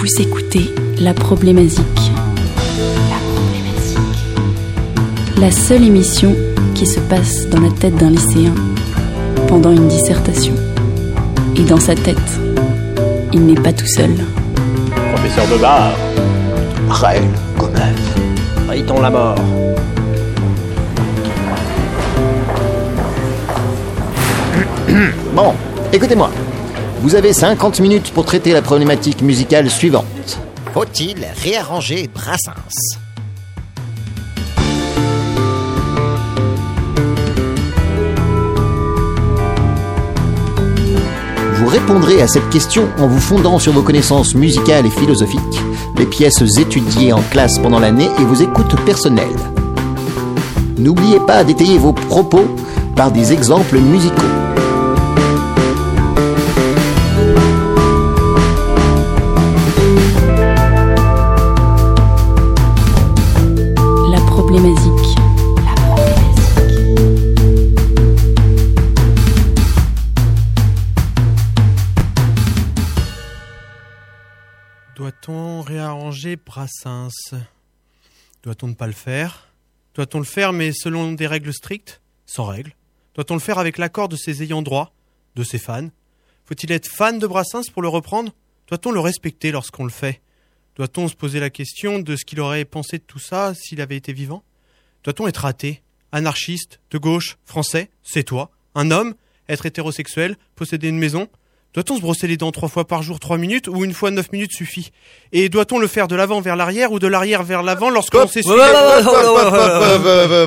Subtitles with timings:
[0.00, 1.84] Vous écoutez La Problématique.
[3.10, 3.98] La Problématique.
[5.36, 6.34] La seule émission
[6.74, 8.54] qui se passe dans la tête d'un lycéen
[9.46, 10.54] pendant une dissertation.
[11.54, 12.16] Et dans sa tête,
[13.34, 14.14] il n'est pas tout seul.
[15.12, 15.92] Professeur de bar.
[16.88, 17.24] Raël
[17.58, 17.92] Gomez.
[18.70, 19.36] Rayton la mort.
[25.34, 25.52] Bon,
[25.92, 26.30] écoutez-moi.
[27.02, 30.04] Vous avez 50 minutes pour traiter la problématique musicale suivante.
[30.74, 32.98] Faut-il réarranger Brassens?
[41.54, 45.40] Vous répondrez à cette question en vous fondant sur vos connaissances musicales et philosophiques,
[45.96, 49.28] les pièces étudiées en classe pendant l'année et vos écoutes personnelles.
[50.76, 52.44] N'oubliez pas d'étayer vos propos
[52.94, 54.39] par des exemples musicaux.
[76.60, 77.32] Brassens
[78.42, 79.48] Doit-on ne pas le faire?
[79.94, 82.02] Doit-on le faire mais selon des règles strictes?
[82.26, 82.76] Sans règles.
[83.14, 84.92] Doit-on le faire avec l'accord de ses ayants droit
[85.36, 85.88] De ses fans?
[86.44, 88.34] Faut-il être fan de Brassens pour le reprendre?
[88.66, 90.20] Doit-on le respecter lorsqu'on le fait?
[90.76, 93.96] Doit-on se poser la question de ce qu'il aurait pensé de tout ça s'il avait
[93.96, 94.44] été vivant?
[95.02, 95.80] Doit-on être athée
[96.12, 96.78] Anarchiste?
[96.90, 97.38] De gauche?
[97.46, 97.88] Français?
[98.02, 98.50] C'est toi?
[98.74, 99.14] Un homme?
[99.48, 100.36] Être hétérosexuel?
[100.56, 101.26] Posséder une maison?
[101.72, 104.32] Doit-on se brosser les dents trois fois par jour, trois minutes, ou une fois neuf
[104.32, 104.90] minutes suffit?
[105.32, 108.26] Et doit-on le faire de l'avant vers l'arrière ou de l'arrière vers l'avant lorsque l'on
[108.26, 108.50] s'essuie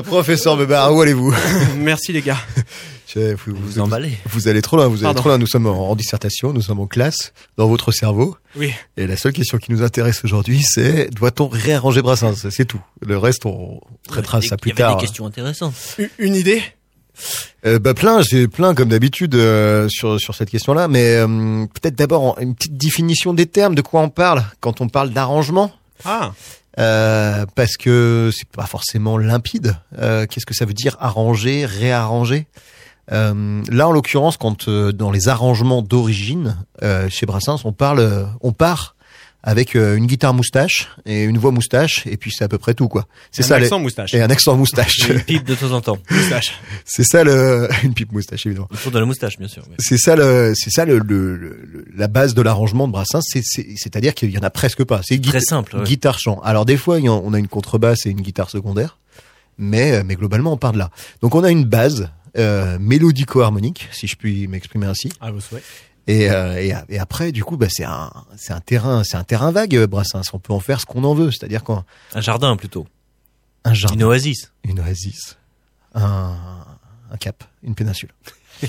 [0.04, 1.34] Professeur Bébard, où allez-vous?
[1.78, 2.38] Merci les gars.
[3.16, 4.18] Vous, vous, emballez.
[4.28, 5.38] Vous, allez trop loin, vous allez trop loin.
[5.38, 8.36] Nous sommes en, dissertation, nous sommes en classe, dans votre cerveau.
[8.56, 8.72] Oui.
[8.96, 12.48] Et la seule question qui nous intéresse aujourd'hui, c'est doit-on réarranger Brassens?
[12.50, 12.80] C'est tout.
[13.00, 14.76] Le reste, on traitera ça plus tard.
[14.76, 14.96] Il y avait tard.
[14.96, 15.74] des questions intéressantes.
[16.18, 16.60] Une idée?
[17.66, 21.94] Euh, bah plein, j'ai plein comme d'habitude euh, sur sur cette question-là, mais euh, peut-être
[21.94, 25.72] d'abord une petite définition des termes, de quoi on parle quand on parle d'arrangement.
[26.04, 26.32] Ah,
[26.78, 29.76] Euh, parce que c'est pas forcément limpide.
[29.98, 32.48] Euh, Qu'est-ce que ça veut dire arranger, réarranger?
[33.12, 38.28] Euh, Là, en l'occurrence, quand euh, dans les arrangements d'origine euh, chez Brassens, on parle,
[38.40, 38.93] on part
[39.46, 42.72] avec euh, une guitare moustache et une voix moustache, et puis c'est à peu près
[42.72, 43.06] tout quoi.
[43.30, 43.58] C'est un ça.
[43.58, 44.14] les- accent moustache.
[44.14, 45.06] Et un accent moustache.
[45.10, 45.98] Une pipe de temps en temps.
[46.10, 46.54] Moustache.
[46.86, 48.68] c'est ça le une pipe moustache évidemment.
[48.72, 49.62] Autour de la moustache, bien sûr.
[49.68, 53.20] mais- C'est ça le, c'est ça le, le- le- la base de l'arrangement de Brassens.
[53.22, 55.02] C'est, c'est, c'est-à-dire qu'il y en a presque pas.
[55.04, 55.76] C'est Très simple.
[55.76, 55.84] ouais.
[55.84, 56.40] guitare chant.
[56.42, 58.98] Alors des fois, on a une contrebasse et une guitare secondaire,
[59.58, 60.88] mais euh, mais globalement, on part de là.
[61.20, 65.10] Donc on a une base euh, mélodico-harmonique, si je puis m'exprimer ainsi.
[65.20, 65.62] À vos souhaits.
[66.06, 69.24] Et, euh, et, et après, du coup, bah, c'est un c'est un terrain c'est un
[69.24, 70.22] terrain vague, euh, Brassens.
[70.32, 71.30] On peut en faire ce qu'on en veut.
[71.30, 71.84] C'est-à-dire qu'un
[72.14, 72.86] Un jardin plutôt.
[73.64, 74.52] un jardin, Une oasis.
[74.64, 75.36] une oasis,
[75.94, 76.36] un,
[77.10, 78.10] un cap, une péninsule.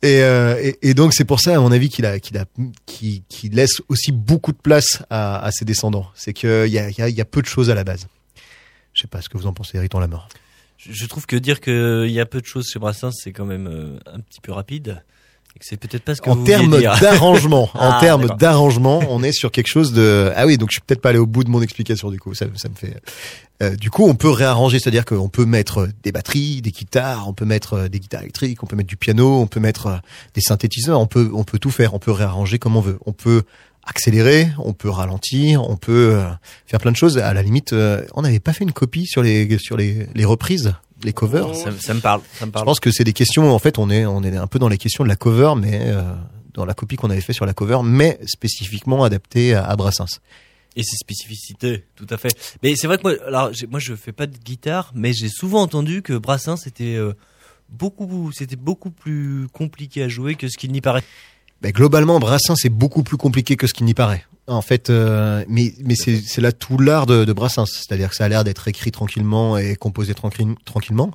[0.00, 2.44] Et, euh, et, et donc c'est pour ça, à mon avis, qu'il a, qu'il a,
[3.50, 6.08] laisse aussi beaucoup de place à, à ses descendants.
[6.14, 8.06] C'est qu'il y a, y, a, il y a peu de choses à la base.
[8.92, 10.28] Je sais pas ce que vous en pensez, Riton Lamort.
[10.76, 13.44] Je, je trouve que dire qu'il y a peu de choses chez Brassens, c'est quand
[13.44, 15.02] même euh, un petit peu rapide.
[15.60, 19.50] C'est peut-être pas ce que En termes d'arrangement, en Ah, termes d'arrangement, on est sur
[19.50, 20.32] quelque chose de.
[20.36, 22.32] Ah oui, donc je suis peut-être pas allé au bout de mon explication du coup.
[22.34, 22.96] Ça, ça me fait.
[23.60, 27.32] Euh, du coup, on peut réarranger, c'est-à-dire qu'on peut mettre des batteries, des guitares, on
[27.32, 29.96] peut mettre euh, des guitares électriques, on peut mettre du piano, on peut mettre euh,
[30.34, 32.98] des synthétiseurs, on peut, on peut tout faire, on peut réarranger comme on veut.
[33.04, 33.42] On peut
[33.88, 36.28] accélérer, on peut ralentir, on peut euh,
[36.66, 37.18] faire plein de choses.
[37.18, 40.24] À la limite, euh, on n'avait pas fait une copie sur les sur les, les
[40.24, 41.54] reprises, les covers.
[41.54, 42.20] Ça, ça me parle.
[42.34, 42.64] Ça me Je parle.
[42.66, 43.52] pense que c'est des questions.
[43.54, 45.80] En fait, on est on est un peu dans les questions de la cover, mais
[45.82, 46.02] euh,
[46.54, 50.20] dans la copie qu'on avait fait sur la cover, mais spécifiquement adaptée à, à Brassens.
[50.76, 52.36] Et ses spécificités, tout à fait.
[52.62, 55.62] Mais c'est vrai que moi, alors, moi, je fais pas de guitare, mais j'ai souvent
[55.62, 57.14] entendu que Brassens était euh,
[57.68, 61.02] beaucoup, c'était beaucoup plus compliqué à jouer que ce qu'il n'y paraît.
[61.62, 64.24] Ben, globalement, Brassens c'est beaucoup plus compliqué que ce qu'il n'y paraît.
[64.48, 68.16] En fait, euh, mais mais c'est c'est là tout l'art de, de Brassens, c'est-à-dire que
[68.16, 71.10] ça a l'air d'être écrit tranquillement et composé tranquille- tranquillement,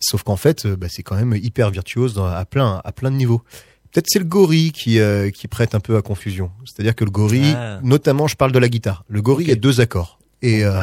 [0.00, 3.10] sauf qu'en fait, euh, ben, c'est quand même hyper virtuose dans- à plein à plein
[3.10, 3.42] de niveaux.
[3.90, 6.50] Peut-être c'est le gorille qui euh, qui prête un peu à confusion.
[6.66, 7.80] C'est-à-dire que le gorille, Ah.
[7.82, 9.04] notamment, je parle de la guitare.
[9.08, 10.82] Le gorille a deux accords et euh,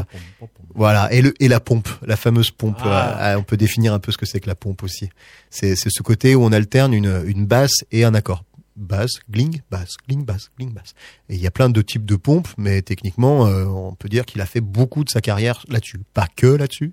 [0.74, 2.76] Voilà, et, le, et la pompe, la fameuse pompe.
[2.82, 3.32] Ah.
[3.32, 5.08] euh, on peut définir un peu ce que c'est que la pompe aussi.
[5.50, 8.44] C'est c'est ce côté où on alterne une, une basse et un accord.
[8.76, 10.96] Basse, gling, basse, gling, basse, gling, basse.
[11.30, 14.26] Et il y a plein de types de pompes, mais techniquement, euh, on peut dire
[14.26, 16.02] qu'il a fait beaucoup de sa carrière là-dessus.
[16.14, 16.92] Pas que là-dessus,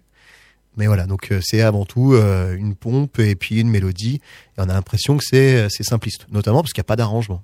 [0.76, 1.06] mais voilà.
[1.06, 4.20] Donc euh, c'est avant tout euh, une pompe et puis une mélodie.
[4.56, 7.42] Et on a l'impression que c'est simpliste, notamment parce qu'il n'y a pas d'arrangement.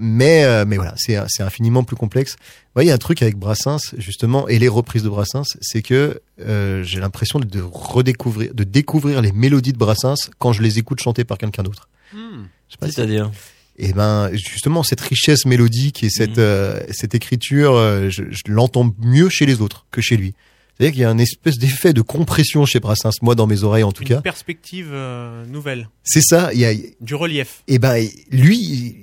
[0.00, 2.34] Mais mais voilà, c'est infiniment plus complexe.
[2.76, 6.98] Y a un truc avec Brassens justement et les reprises de Brassens, c'est que j'ai
[6.98, 11.38] l'impression de redécouvrir, de découvrir les mélodies de Brassens quand je les écoute chanter par
[11.38, 11.88] quelqu'un d'autre.
[12.12, 12.46] Hmm.
[12.68, 13.30] Je sais pas si- C'est-à-dire
[13.78, 16.44] et ben justement cette richesse mélodique et cette Mhm.
[16.44, 20.32] euh, cette écriture, euh, je, je l'entends mieux chez les autres que chez lui.
[20.78, 23.82] C'est-à-dire qu'il y a un espèce d'effet de compression chez Brassens, moi dans mes oreilles
[23.82, 24.20] en tout Une cas.
[24.22, 26.52] perspective euh, nouvelle, C'est ça.
[26.54, 27.62] Il y a du relief.
[27.68, 28.56] et ben lui,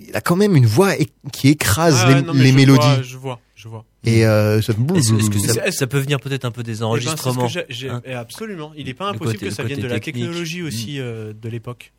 [0.09, 0.93] il a quand même une voix
[1.31, 2.79] qui écrase Ah, les, non, mais les je mélodies.
[2.79, 3.85] vois, je vois, je vois.
[4.05, 4.73] Et euh, ça...
[4.73, 7.65] Est-ce est-ce que ça, peut venir peut-être un peu des Eh ben, enregistrements c'est ce
[7.65, 8.01] que j'ai- j'ai- hein.
[8.05, 8.71] eh, Absolument.
[8.75, 10.23] Il n'est pas Le impossible côté- que ça vienne de la technique.
[10.25, 10.65] technologie Mm.
[10.67, 11.91] aussi euh, de l'époque.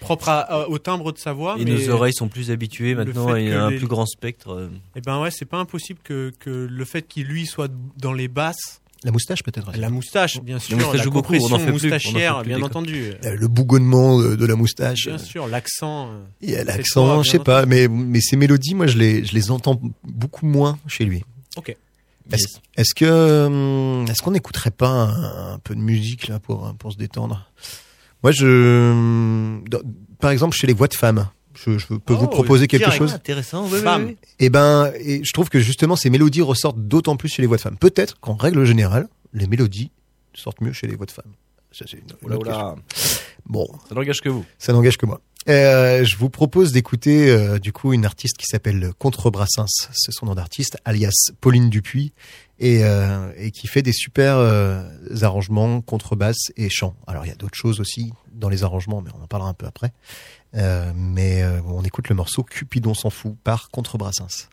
[0.00, 1.56] Propre à- à- au timbre de sa voix.
[1.58, 4.50] Et mais, nos oreilles sont plus habituées maintenant et que un les- plus grand spectre.
[4.52, 8.12] euh, Eh ben ouais, c'est pas impossible que, que le fait qu'il lui soit dans
[8.12, 9.72] les basses, La moustache peut-être.
[9.76, 11.78] la moustache, bien sûr, moustache la joue beaucoup, on en compression fait plus, on en
[11.78, 13.12] fait moustachière, plus bien entendu.
[13.24, 15.06] Euh, Le bougonnement de, la moustache.
[15.08, 16.10] Bien sûr, l'accent.
[16.12, 19.24] euh, Il y a l'accent, je sais pas, mais mais ces mélodies, moi je les
[19.24, 21.24] je les entends beaucoup moins chez lui.
[21.56, 21.74] Ok.
[22.30, 26.72] Est-ce est-ce que hum, est-ce qu'on n'écouterait pas un, un peu de musique là pour
[26.78, 27.48] pour se détendre?
[28.22, 29.80] Moi je dans-
[30.20, 32.98] par exemple chez les voix de femmes, je, je peux vous Oh, proposer quelque direct.
[32.98, 33.12] chose?
[33.14, 33.64] Intéressant.
[33.64, 34.04] oui, oui, Femme.
[34.06, 34.16] oui.
[34.38, 37.56] Et ben et je trouve que justement ces mélodies ressortent d'autant plus chez les voix
[37.56, 37.76] de femmes.
[37.78, 39.90] Peut-être qu'en règle générale, les mélodies
[40.34, 41.32] sortent mieux chez les voix de femmes.
[41.72, 42.74] Ça c'est une, une Oula, oula.
[43.46, 44.44] Bon, Ça n'engage que vous.
[44.58, 45.20] ça n'engage que moi.
[45.48, 50.26] Euh, je vous propose d'écouter euh, du coup une artiste qui s'appelle Contrebrassens, c'est son
[50.26, 52.12] nom d'artiste, alias Pauline Dupuis,
[52.60, 54.84] et, euh, et qui fait des super euh,
[55.22, 56.94] arrangements contrebasse et chant.
[57.08, 59.54] Alors il y a d'autres choses aussi dans les arrangements, mais on en parlera un
[59.54, 59.92] peu après.
[60.54, 64.48] Euh, mais euh, on écoute le morceau Cupidon s'en fout par Contrebrassens.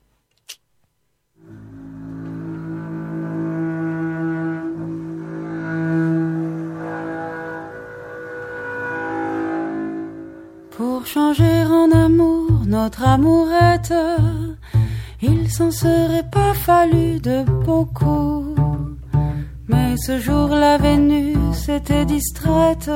[11.13, 13.93] Changer en amour notre amourette,
[15.23, 18.53] il s'en serait pas fallu de beaucoup.
[19.67, 22.91] Mais ce jour la Vénus était distraite.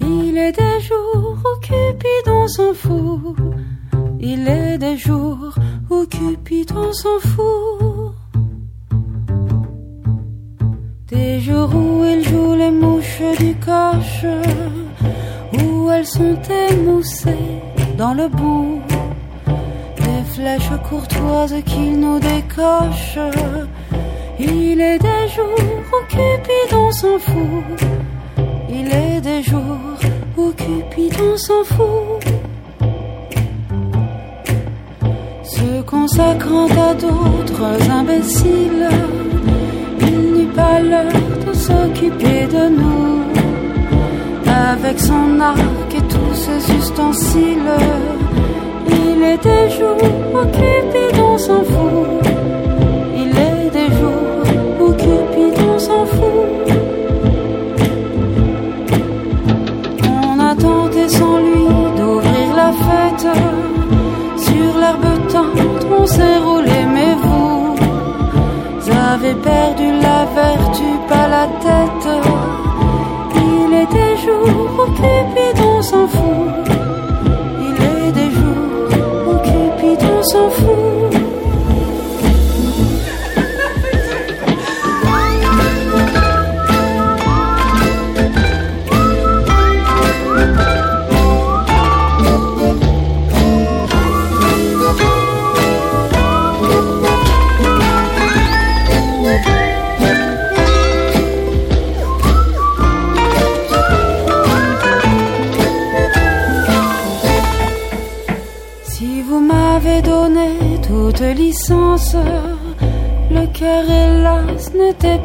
[0.00, 3.36] Il est des jours où Cupidon s'en fout.
[4.18, 5.54] Il est des jours
[5.90, 8.14] où Cupidon s'en fout.
[11.06, 14.26] Des jours où il joue les mouches du coche
[15.90, 16.38] elles sont
[16.70, 17.60] émoussées
[17.96, 18.80] dans le bout
[19.96, 23.18] des flèches courtoises qu'il nous décoche.
[24.38, 27.64] Il est des jours où Cupidon s'en fout.
[28.68, 29.98] Il est des jours
[30.36, 32.24] où Cupidon s'en fout.
[35.44, 38.88] Se consacrant à d'autres imbéciles,
[40.00, 41.12] il n'eut pas l'heure
[41.46, 43.37] de s'occuper de nous
[44.68, 47.72] avec son arc et tous ses ustensiles.
[48.86, 49.96] Il est des jours
[50.34, 52.08] où Cupidon s'en fout.
[53.16, 54.44] Il est des jours
[54.80, 56.37] où Cupidon s'en fout.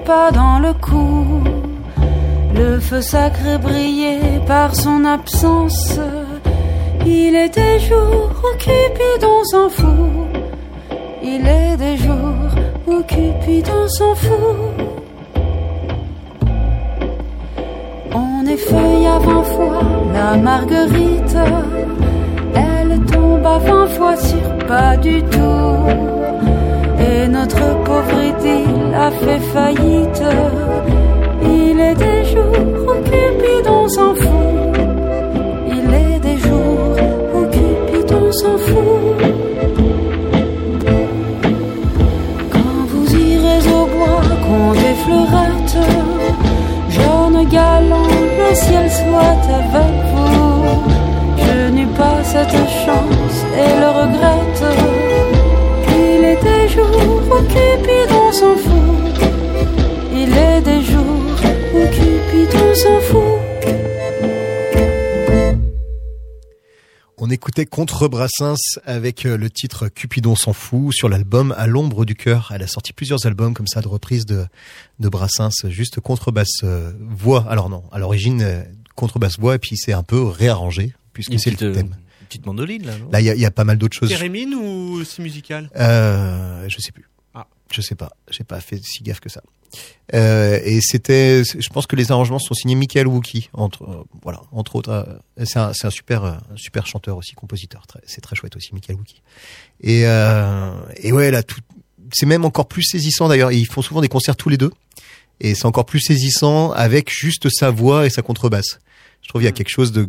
[0.06, 1.44] Pas dans le coup.
[2.56, 6.00] Le feu sacré brillait par son absence.
[7.06, 10.28] Il est des jours où Cupidon s'en fout.
[11.24, 12.52] Il est des jours
[12.88, 14.88] où Cupidon s'en fout.
[18.14, 19.82] On effeuille à vingt fois
[20.14, 21.38] la marguerite.
[22.56, 26.14] Elle tombe à vingt fois sur pas du tout.
[27.00, 30.24] Et notre pauvre idylle a fait faillite.
[31.44, 34.53] Il est des jours où Cupidon s'en fout.
[67.44, 72.16] Écoutait Contre Brassens avec euh, le titre Cupidon s'en fout sur l'album À l'ombre du
[72.16, 72.54] cœur.
[72.56, 74.46] Elle a sorti plusieurs albums comme ça de reprises de,
[75.02, 77.46] de Brassens, juste contrebasse euh, voix.
[77.50, 78.64] Alors non, à l'origine euh,
[78.96, 81.88] contrebasse voix et puis c'est un peu réarrangé puisque c'est le thème.
[82.22, 82.98] une petite mandoline là.
[82.98, 83.10] non?
[83.12, 84.08] Là, il y a, il y a pas mal d'autres choses.
[84.08, 85.70] Kérémine ou c'est musical?
[85.76, 87.10] Euh, je sais plus.
[87.34, 87.48] Ah.
[87.74, 88.14] Je sais pas.
[88.32, 89.42] J'ai pas fait si gaffe que ça.
[90.14, 94.42] Euh, et c'était, je pense que les arrangements sont signés Michael Wookie, entre, euh, voilà,
[94.52, 94.90] entre autres.
[94.92, 95.04] euh,
[95.46, 97.88] c'est un, c'est un super, euh, un super chanteur aussi, compositeur.
[97.88, 99.22] Très- C'est très chouette aussi, Michael Wookie.
[99.82, 101.60] Et, euh, et ouais, là, tout,
[102.14, 103.52] c'est même encore plus saisissant d'ailleurs.
[103.52, 104.72] Ils font souvent des concerts tous les deux,
[105.40, 108.80] et c'est encore plus saisissant avec juste sa voix et sa contrebasse.
[109.22, 109.56] Je trouve qu'il y a Mm.
[109.56, 110.08] quelque chose de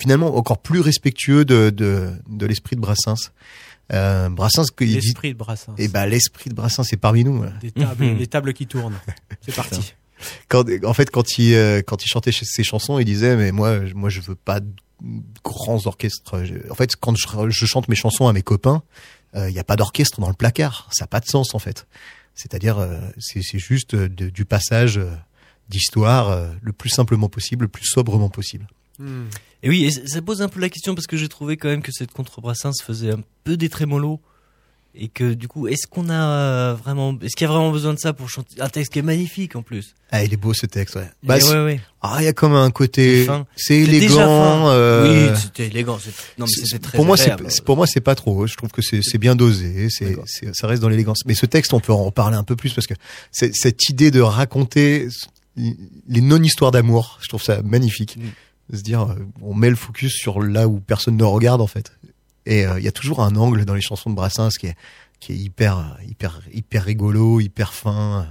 [0.00, 3.30] finalement encore plus respectueux de de, de l'esprit de Brassens.
[3.92, 5.74] Euh, Brassens, que- L'esprit de Brassens.
[5.78, 7.36] et ben l'esprit de Brassens c'est parmi nous.
[7.36, 7.52] voilà.
[7.60, 8.16] Des tables, Mhm.
[8.18, 8.98] les tables qui tournent.
[9.42, 9.94] C'est parti.
[10.48, 13.86] Quand, en fait, quand il euh, quand il chantait ses chansons, il disait mais moi
[13.86, 14.68] je- moi je veux pas de
[15.44, 16.42] grands orchestres.
[16.70, 18.82] En fait, quand je, je chante mes chansons à mes copains,
[19.34, 20.88] il n'y a pas d'orchestre dans le placard.
[20.90, 21.86] Ça n'a pas de sens en fait.
[22.34, 25.10] C'est-à-dire euh, c'est c'est juste euh, de- du passage euh,
[25.68, 28.66] d'histoire euh, le plus simplement possible, le plus sobrement possible.
[28.98, 29.24] Hmm.
[29.62, 31.82] Et oui, et ça pose un peu la question parce que j'ai trouvé quand même
[31.82, 34.20] que cette contrebrassens faisait un peu des trémolos
[34.98, 37.98] et que du coup, est-ce qu'on a vraiment, est-ce qu'il y a vraiment besoin de
[37.98, 39.94] ça pour chanter un texte qui est magnifique en plus?
[40.10, 40.96] Ah, il est beau ce texte.
[40.96, 41.10] Ouais.
[41.22, 41.80] Bah, ouais, ouais.
[42.00, 43.26] ah, il y a comme un côté,
[43.56, 44.70] C'est élégant.
[44.70, 45.98] euh, Oui, c'était élégant.
[46.38, 48.46] Non, mais c'était très pour moi, c'est pour moi c'est pas trop.
[48.46, 49.88] Je trouve que c'est bien dosé.
[49.90, 50.16] C'est
[50.54, 51.18] ça reste dans l'élégance.
[51.26, 52.94] Mais ce texte, on peut en reparler un peu plus parce que
[53.32, 55.08] cette idée de raconter
[55.56, 58.16] les non-histoires d'amour, je trouve ça magnifique.
[58.16, 58.28] Mm.
[58.72, 61.92] Se dire, euh, on met le focus sur là où personne ne regarde en fait.
[62.46, 64.76] Et euh, il y a toujours un angle dans les chansons de Brassens qui est
[65.20, 68.26] qui est hyper hyper hyper rigolo, hyper fin.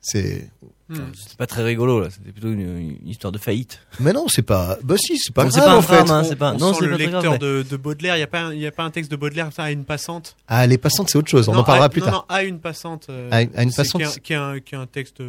[0.00, 0.48] C'est
[0.88, 0.98] Hmm.
[1.16, 2.10] C'était pas très rigolo là.
[2.10, 2.60] C'était plutôt une,
[3.00, 3.80] une histoire de faillite.
[3.98, 4.78] mais non, c'est pas.
[4.84, 6.04] Bah si, c'est pas c'est grave pas un en fait.
[6.04, 6.52] drame, hein, On- c'est pas.
[6.54, 7.32] on Non, sent c'est le pas lecteur grave.
[7.32, 8.16] mais- de, de Baudelaire.
[8.16, 9.72] Il y a pas, un- il y a pas un texte de Baudelaire ça à
[9.72, 10.36] une passante.
[10.46, 11.48] Ah, les passantes, c'est autre chose.
[11.48, 12.14] On Non, en parlera à- plus non, tard.
[12.30, 13.08] Non, à une passante.
[13.10, 15.20] euh, À une- à une c'est passante, est, c'est- un, qui est un texte.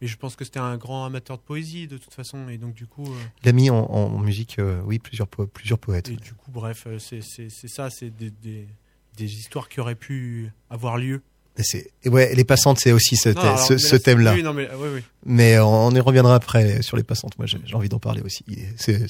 [0.00, 2.74] Mais je pense que c'était un grand amateur de poésie de toute façon et donc
[2.74, 3.04] du coup.
[3.06, 6.08] euh, Il a mis en, en musique, euh, oui, plusieurs po- plusieurs poètes.
[6.08, 7.20] Et du coup, bref, euh, c'est
[7.68, 8.66] ça, c'est des, des,
[9.16, 11.22] des histoires qui auraient pu avoir lieu.
[12.04, 14.34] Et ouais, les passantes, c'est aussi ce, mais là, thème-là.
[14.54, 15.00] Mais, oui, oui.
[15.26, 17.36] Mais on, on y reviendra après sur les passantes.
[17.36, 18.44] Moi, j'ai envie d'en parler aussi.
[18.76, 19.06] C'est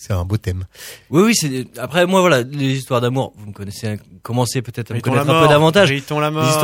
[0.00, 0.64] c'est- un beau thème.
[1.10, 1.34] Oui, oui.
[1.34, 3.32] C'est après moi voilà les histoires d'amour.
[3.36, 5.90] Vous me connaissez, commencez peut-être à me connaître un peu davantage.
[5.90, 6.20] Les histoires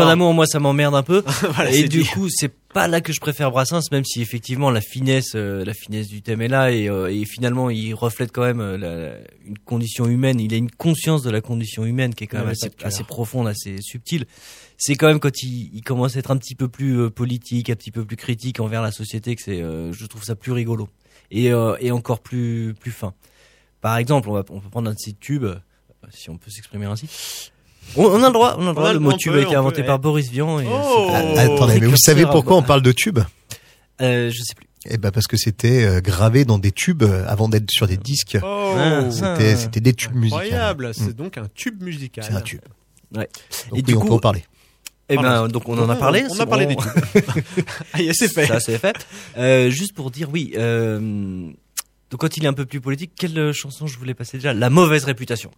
[0.06, 1.22] d'amour, moi, ça m'emmerde un peu.
[1.54, 2.06] Voilà, et du dit.
[2.06, 5.74] coup, c'est pas là que je préfère Brassens, même si effectivement la finesse, euh, la
[5.74, 9.18] finesse du thème est là et, euh, et finalement il reflète quand même euh, la-
[9.46, 10.40] une condition humaine.
[10.40, 13.46] Il a une conscience de la condition humaine qui est quand Ouais, même assez profonde,
[13.48, 14.26] assez subtile.
[14.76, 17.70] C'est quand même quand il, il commence à être un petit peu plus euh, politique,
[17.70, 20.52] un petit peu plus critique envers la société que c'est, euh, je trouve ça plus
[20.52, 20.88] rigolo
[21.30, 23.14] et, euh, et encore plus plus fin.
[23.80, 25.46] Par exemple, on va on peut prendre un de ces tubes,
[26.10, 27.08] si on peut s'exprimer ainsi.
[27.96, 28.92] On, on a le droit, on a le droit.
[28.92, 29.98] le mot tube a été inventé peut, par.
[29.98, 30.58] Boris Vian.
[30.58, 31.08] Et, Oh.
[31.12, 33.20] Ah, attendez, mais vous savez pourquoi on parle de tubes?
[34.00, 34.66] Euh, je sais plus.
[34.86, 38.36] Eh ben parce que c'était gravé dans des tubes avant d'être sur des disques.
[38.42, 38.74] Oh,
[39.10, 40.36] C'était c'était des tubes musicaux.
[40.40, 40.92] incroyable.
[40.94, 41.12] C'est Mm.
[41.12, 42.24] donc un tube musical.
[42.26, 42.60] C'est un tube.
[43.14, 43.28] Ouais.
[43.70, 44.44] Donc Et oui, du on coup- peut en parler.
[45.08, 45.42] Eh Voilà.
[45.42, 46.24] ben, donc on en a parlé.
[46.30, 46.76] On c'est a parlé bon.
[47.92, 48.46] ah, yes, c'est fait.
[48.46, 48.96] Ça, c'est fait.
[49.36, 50.52] Euh, juste pour dire, oui.
[50.56, 50.98] Euh,
[52.10, 54.54] donc quand il est un peu plus politique, quelle chanson je voulais passer déjà?
[54.54, 55.50] La mauvaise réputation.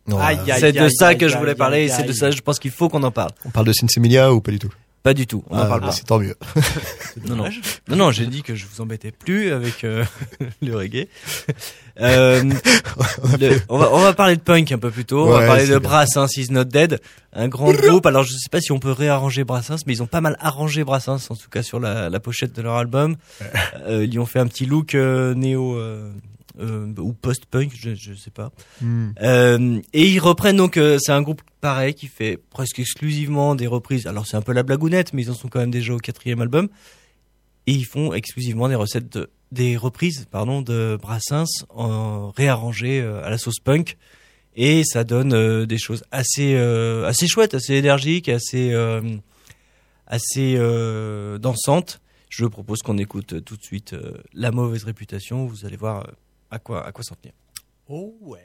[0.58, 1.84] C'est de ça aïe, que je voulais aïe, parler.
[1.84, 3.30] et C'est de ça, je pense qu'il faut qu'on en parle.
[3.44, 4.72] On parle de Sinsemilia ou pas du tout?
[5.06, 5.44] Pas du tout.
[5.50, 5.92] On en Ah, parle pas.
[5.92, 6.34] C'est tant mieux.
[7.28, 7.48] Non, non,
[7.88, 8.10] non, non.
[8.10, 10.04] J'ai dit que je vous embêtais plus avec euh,
[10.62, 11.06] le reggae.
[12.00, 12.42] Euh,
[13.40, 15.26] le- on, va, on va parler de punk un peu plus tôt.
[15.28, 15.78] on va parler de bien.
[15.78, 17.00] Brassens Is Not Dead,
[17.32, 18.04] un grand groupe.
[18.06, 20.82] Alors je sais pas si on peut réarranger Brassens, mais ils ont pas mal arrangé
[20.82, 23.14] Brassens, en tout cas sur la, la pochette de leur album.
[23.86, 25.78] Euh, ils lui ont fait un petit look euh, néo
[26.58, 28.50] euh, ou post-punk, je, je sais pas.
[28.80, 29.10] Hmm.
[29.20, 33.66] Euh, et ils reprennent donc, euh, c'est un groupe pareil qui fait presque exclusivement des
[33.66, 34.06] reprises.
[34.06, 36.40] Alors c'est un peu la blagounette, mais ils en sont quand même déjà au quatrième
[36.40, 36.68] album.
[37.66, 43.28] Et ils font exclusivement des recettes, de, des reprises, pardon, de Brassens en réarrangées à
[43.28, 43.98] la sauce punk.
[44.54, 48.72] Et ça donne des choses assez, assez chouettes, assez énergiques, assez,
[50.06, 50.56] assez
[51.40, 52.00] dansantes.
[52.28, 53.96] Je propose qu'on écoute tout de suite
[54.32, 55.44] La mauvaise réputation.
[55.46, 56.06] Vous allez voir
[56.50, 57.34] à quoi, à quoi s'en tenir?
[57.88, 58.44] Oh, ouais.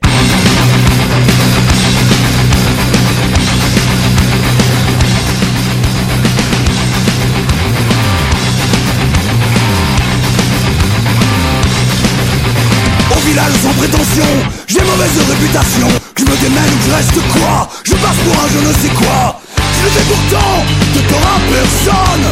[13.12, 14.24] Au village sans prétention,
[14.68, 15.88] j'ai mauvaise réputation.
[16.18, 17.70] Je me démène ou je reste quoi?
[17.84, 19.42] Je passe pour un je ne sais quoi.
[19.58, 20.64] Je ne fais pourtant
[20.96, 22.26] de tort à personne.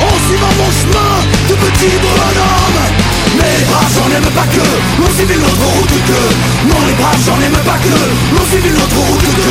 [0.00, 1.14] En suivant mon chemin
[1.48, 3.01] de petit bonhomme
[3.38, 4.66] Mais les braves j'en aime pas que.
[5.00, 6.20] L'on civile notre route que.
[6.68, 7.96] Non les braves j'en aime pas que.
[8.34, 9.50] L'on civile notre route que.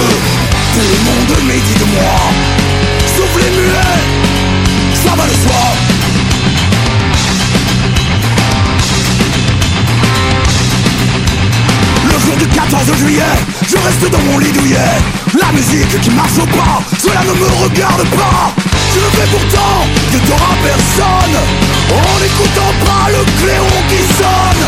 [0.74, 2.16] Tout le monde médit de moi.
[3.16, 4.22] Sauf les muets.
[5.04, 5.62] Ça va de soi
[12.06, 13.22] Le jour du 14 juillet,
[13.68, 14.78] je reste dans mon lit douillet.
[15.40, 20.20] La musique qui marche au pas, cela ne me regarde pas Je fais pourtant de
[20.28, 21.38] tort à personne
[21.96, 24.66] En n'écoutant pas le cléon qui sonne.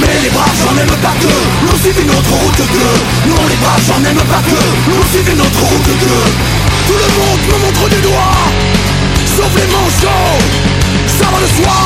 [0.00, 1.30] Mais les braves j'en aime pas que
[1.64, 3.28] L'on suivi notre route que.
[3.30, 4.58] Non les braves j'en aime pas que
[4.90, 6.14] L'on suivi notre route que.
[6.88, 8.50] Tout le monde me montre du doigt
[9.36, 10.42] Sauf les manchots.
[11.06, 11.78] Ça va de soi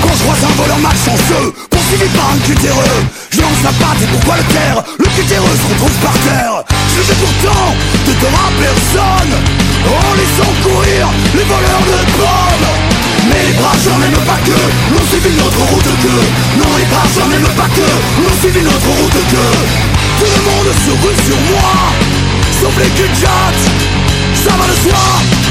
[0.00, 3.00] Quand je croise un voleur malchanceux Poursuivi par un cutéreux.
[3.30, 6.64] Je lance la patte et pourquoi le taire Le cutéreux se retrouve par terre.
[6.90, 7.70] Je fais pourtant
[8.06, 9.34] de tort à personne.
[9.86, 12.70] En laissant courir les voleurs de pommes.
[13.30, 14.58] Mais les braves j'en aime pas que.
[14.90, 16.16] L'on suivi notre route que.
[16.58, 17.86] Non les braves j'en aime pas que.
[17.86, 19.46] L'on suivi notre route que.
[20.18, 21.94] Tout le monde se rue sur moi.
[22.58, 25.43] Sauf les cul Ça va de soi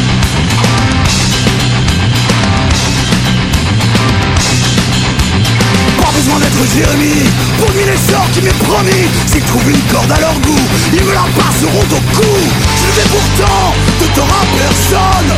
[6.64, 7.30] d'être Jérémy
[7.60, 9.08] Pour lui les sorts qui m'est promis.
[9.28, 12.34] S'ils trouvent une corde à leur goût Ils me la passeront au cou.
[12.80, 15.32] Je ne fais pourtant de tort personne.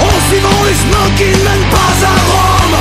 [0.00, 2.78] En suivant les chemins qui ne mènent pas à Rome.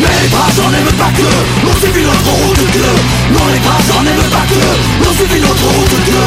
[0.00, 1.30] Mais les bras j'en aime pas que
[1.64, 2.88] L'on suivi notre route que
[3.32, 6.22] Non les bras j'en aime pas que L'on suivi notre route que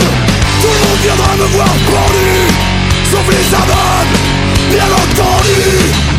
[0.62, 2.31] Tout le monde viendra me voir pendu
[3.12, 4.17] Sauf les aveugles
[4.71, 6.16] Bien entendu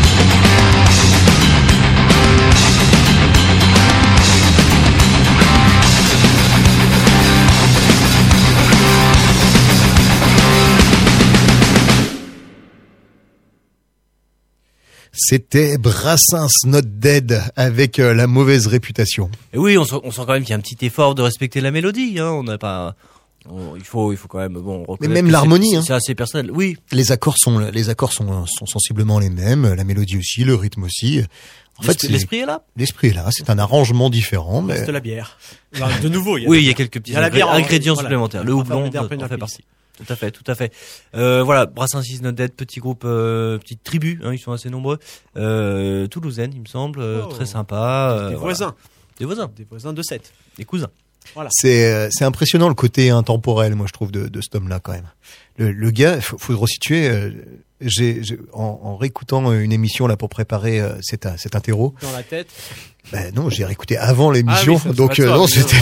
[15.21, 19.29] C'était Brassens Not Dead avec euh, la mauvaise réputation.
[19.53, 21.21] Et oui, on sent, on sent quand même qu'il y a un petit effort de
[21.21, 22.19] respecter la mélodie.
[22.19, 22.29] Hein.
[22.31, 22.95] On n'a pas.
[23.49, 24.85] on- il faut, il faut quand même bon.
[24.87, 25.83] reconnaître même l'harmonie, c'est- hein.
[25.85, 26.51] C'est assez personnel.
[26.51, 26.77] Oui.
[26.93, 30.83] Les accords sont les accords sont, sont sensiblement les mêmes, la mélodie aussi, le rythme
[30.83, 31.21] aussi.
[31.77, 32.61] En fait, L'esprit- c'est- l'esprit est là.
[32.77, 33.27] l'esprit est là.
[33.31, 35.37] C'est un arrangement différent, mais Reste la bière.
[35.75, 37.21] Enfin, de nouveau, il y a Oui, il y a quelques petits Il y a
[37.21, 38.07] la ingré- bière en- ingrédients voilà.
[38.07, 38.43] supplémentaires.
[38.43, 38.91] Le houblon en
[39.27, 39.63] fait partie.
[40.03, 40.73] Tout à fait, tout à fait.
[41.15, 44.69] Euh, voilà, Brassens is not dead, petit groupe, euh, petite tribu, hein, ils sont assez
[44.69, 44.97] nombreux.
[45.37, 47.27] Euh, Toulousaine, il me semble, euh, Oh.
[47.27, 48.13] très sympa.
[48.15, 48.37] Des voilà.
[48.39, 48.75] voisins.
[49.19, 50.31] Des voisins, Des voisins de 7.
[50.57, 50.89] des cousins.
[51.51, 54.93] c'est euh, c'est impressionnant le côté intemporel, moi je trouve de, de cet homme-là quand
[54.93, 55.09] même.
[55.57, 57.09] Le, le gars, faut, faut le resituer.
[57.09, 57.31] euh,
[57.81, 58.21] j'ai
[58.53, 62.47] en, en réécoutant une émission là pour préparer euh, cet cet interro, Dans la tête.
[63.11, 65.77] ben non, j'ai réécouté avant l'émission, Ah oui, ça donc euh, non, c'était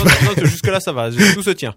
[0.46, 1.10] Jusque là, ça va.
[1.34, 1.74] Tout se tient.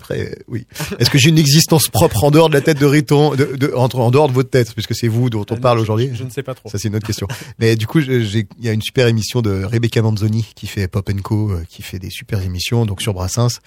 [0.00, 0.66] Après, euh, oui.
[1.00, 3.72] Est-ce que j'ai une existence propre en dehors de la tête de Riton, de, de-
[3.74, 6.22] entre, en dehors de votre tête, puisque c'est vous dont on Euh, parle aujourd'hui Je
[6.22, 6.68] ne sais pas trop.
[6.68, 7.26] Ça, c'est une autre question.
[7.58, 11.10] Mais du coup, il y a une super émission de Rebecca Manzoni qui fait Pop
[11.22, 13.58] Co, euh, qui fait des super émissions, donc sur Brassens.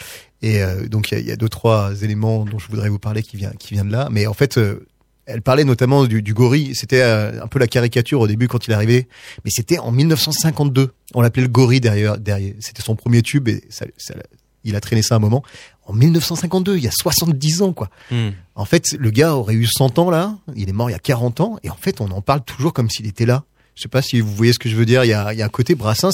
[0.41, 2.89] Et euh, donc, il y, a, il y a deux, trois éléments dont je voudrais
[2.89, 4.07] vous parler qui vient, qui vient de là.
[4.09, 4.87] Mais en fait, euh,
[5.27, 6.73] elle parlait notamment du, du gorille.
[6.75, 9.07] C'était un peu la caricature au début quand il arrivé.
[9.45, 10.89] Mais c'était en 1952.
[11.13, 12.17] On l'appelait le gorille derrière.
[12.17, 12.53] derrière.
[12.59, 14.15] C'était son premier tube et ça, ça-
[14.63, 15.43] il a traîné ça un moment.
[15.91, 17.89] En 1952, il y a 70 ans, quoi.
[18.12, 18.30] Hmm.
[18.56, 20.99] En fait, le gars aurait eu 100 ans là, il est mort il y a
[20.99, 23.43] 40 ans, et en fait, on en parle toujours comme s'il était là.
[23.75, 25.04] Je sais pas si vous voyez ce que je veux dire.
[25.06, 26.12] Il y a, il y a un côté Brassens.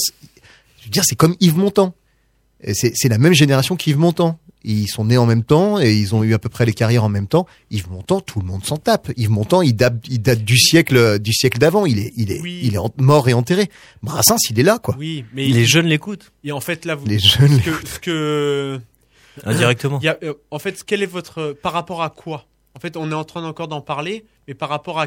[0.80, 1.94] Je veux dire, c'est comme Yves Montand.
[2.72, 4.38] C'est la même génération qu'Yves Montand.
[4.64, 7.04] Ils sont nés en même temps et ils ont eu à peu près les carrières
[7.04, 7.46] en même temps.
[7.70, 9.12] Yves Montand, tout le monde s'en tape.
[9.16, 11.86] Yves Montand, il date, il date du siècle, du siècle d'avant.
[11.86, 12.60] Il est, il est, Oui.
[12.64, 13.68] il est en- mort et enterré.
[14.02, 14.96] Brassens, il est là, quoi.
[14.98, 17.60] Oui, mais Les jeunes l'écoutent et en fait là, vous, Les jeunes.
[17.60, 18.80] ce que, ce que
[19.46, 19.98] indirectement.
[20.02, 22.44] il y a, euh, en fait, quel est votre par rapport à quoi?
[22.76, 25.06] En fait, on est en train encore d'en parler, mais par rapport à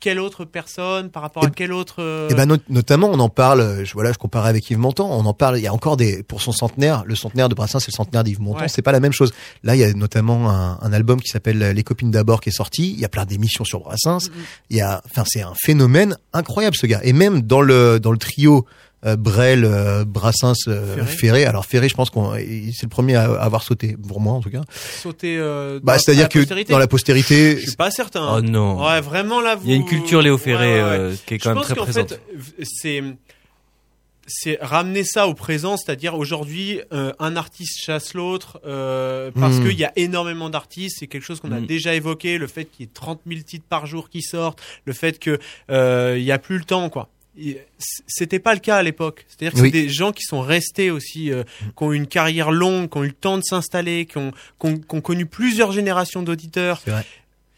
[0.00, 3.08] quelle autre personne, par rapport Eh à ben- quelle autre euh, Et ben not- notamment,
[3.10, 3.84] on en parle.
[3.84, 5.08] Je, voilà, je comparais avec Yves Montand.
[5.10, 5.56] On en parle.
[5.58, 7.04] Il y a encore des pour son centenaire.
[7.06, 8.68] Le centenaire de Brassens et le centenaire d'Yves Montand, Ouais.
[8.68, 9.32] c'est pas la même chose.
[9.62, 12.52] Là, il y a notamment un, un album qui s'appelle Les copines d'abord qui est
[12.52, 12.92] sorti.
[12.92, 14.28] Il y a plein d'émissions sur Brassens.
[14.28, 14.42] Mhm.
[14.70, 17.00] Il y a, enfin, c'est un phénomène incroyable ce gars.
[17.02, 18.66] Et même dans le dans le trio.
[19.06, 21.06] Euh, Brel, euh, Brassens, euh, Ferré.
[21.16, 21.44] Ferré.
[21.44, 24.50] Alors Ferré, je pense qu'on c'est le premier à, avoir sauté pour moi en tout
[24.50, 24.62] cas.
[25.02, 28.36] sauter euh, dans Bah, la- c'est-à-dire que postérité dans la postérité, Je suis pas certain.
[28.38, 28.82] Oh non.
[28.86, 29.62] Ouais, vraiment là, vous.
[29.66, 30.98] Il y a une culture Léo Ferré Ouais, ouais, ouais.
[30.98, 32.10] euh, qui est Je quand même pense très qu'en présente.
[32.10, 32.20] fait,
[32.64, 33.02] c'est
[34.26, 39.68] c'est ramener ça au présent, c'est-à-dire aujourd'hui, euh, un artiste chasse l'autre euh, parce Mm.
[39.68, 40.96] qu'il y a énormément d'artistes.
[41.00, 41.66] C'est quelque chose qu'on a Mm.
[41.66, 44.94] déjà évoqué, le fait qu'il y ait 30 000 titres par jour qui sortent, le
[44.94, 45.38] fait que
[45.70, 47.10] euh, il y a plus le temps, quoi.
[48.06, 49.24] C'était pas le cas à l'époque.
[49.28, 49.70] C'est-à-dire que Oui.
[49.72, 51.42] c'est des gens qui sont restés aussi, euh,
[51.76, 54.30] qui ont eu une carrière longue, qui ont eu le temps de s'installer, qui ont,
[54.60, 56.82] qui ont, qui ont connu plusieurs générations d'auditeurs.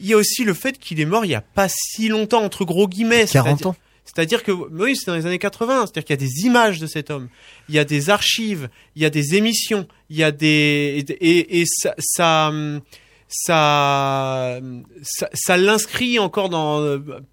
[0.00, 2.42] Il y a aussi le fait qu'il est mort il y a pas si longtemps
[2.42, 3.26] entre gros guillemets.
[3.26, 3.76] 40 c'est-à-dire- ans.
[4.04, 5.86] C'est-à-dire que oui, c'est dans les années 80.
[5.86, 7.28] C'est-à-dire qu'il y a des images de cet homme,
[7.68, 11.28] il y a des archives, il y a des émissions, il y a des et,
[11.38, 12.80] et- et ça ça hum,
[13.28, 14.60] ça
[15.02, 16.80] ça, ça l'inscrit encore dans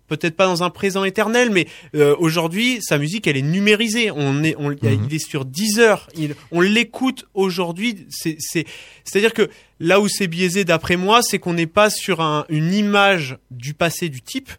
[0.08, 4.12] peut-être pas dans un présent éternel, mais euh, aujourd'hui sa musique elle est numérisée.
[4.12, 5.08] On est on, il Mhm.
[5.10, 6.10] il est sur 10 heures.
[6.16, 8.08] Il, on l'écoute aujourd'hui.
[8.10, 8.66] C'est c'est
[9.04, 12.74] c'est-à-dire que là où c'est biaisé d'après moi, c'est qu'on n'est pas sur un, une
[12.74, 14.50] image du passé du type.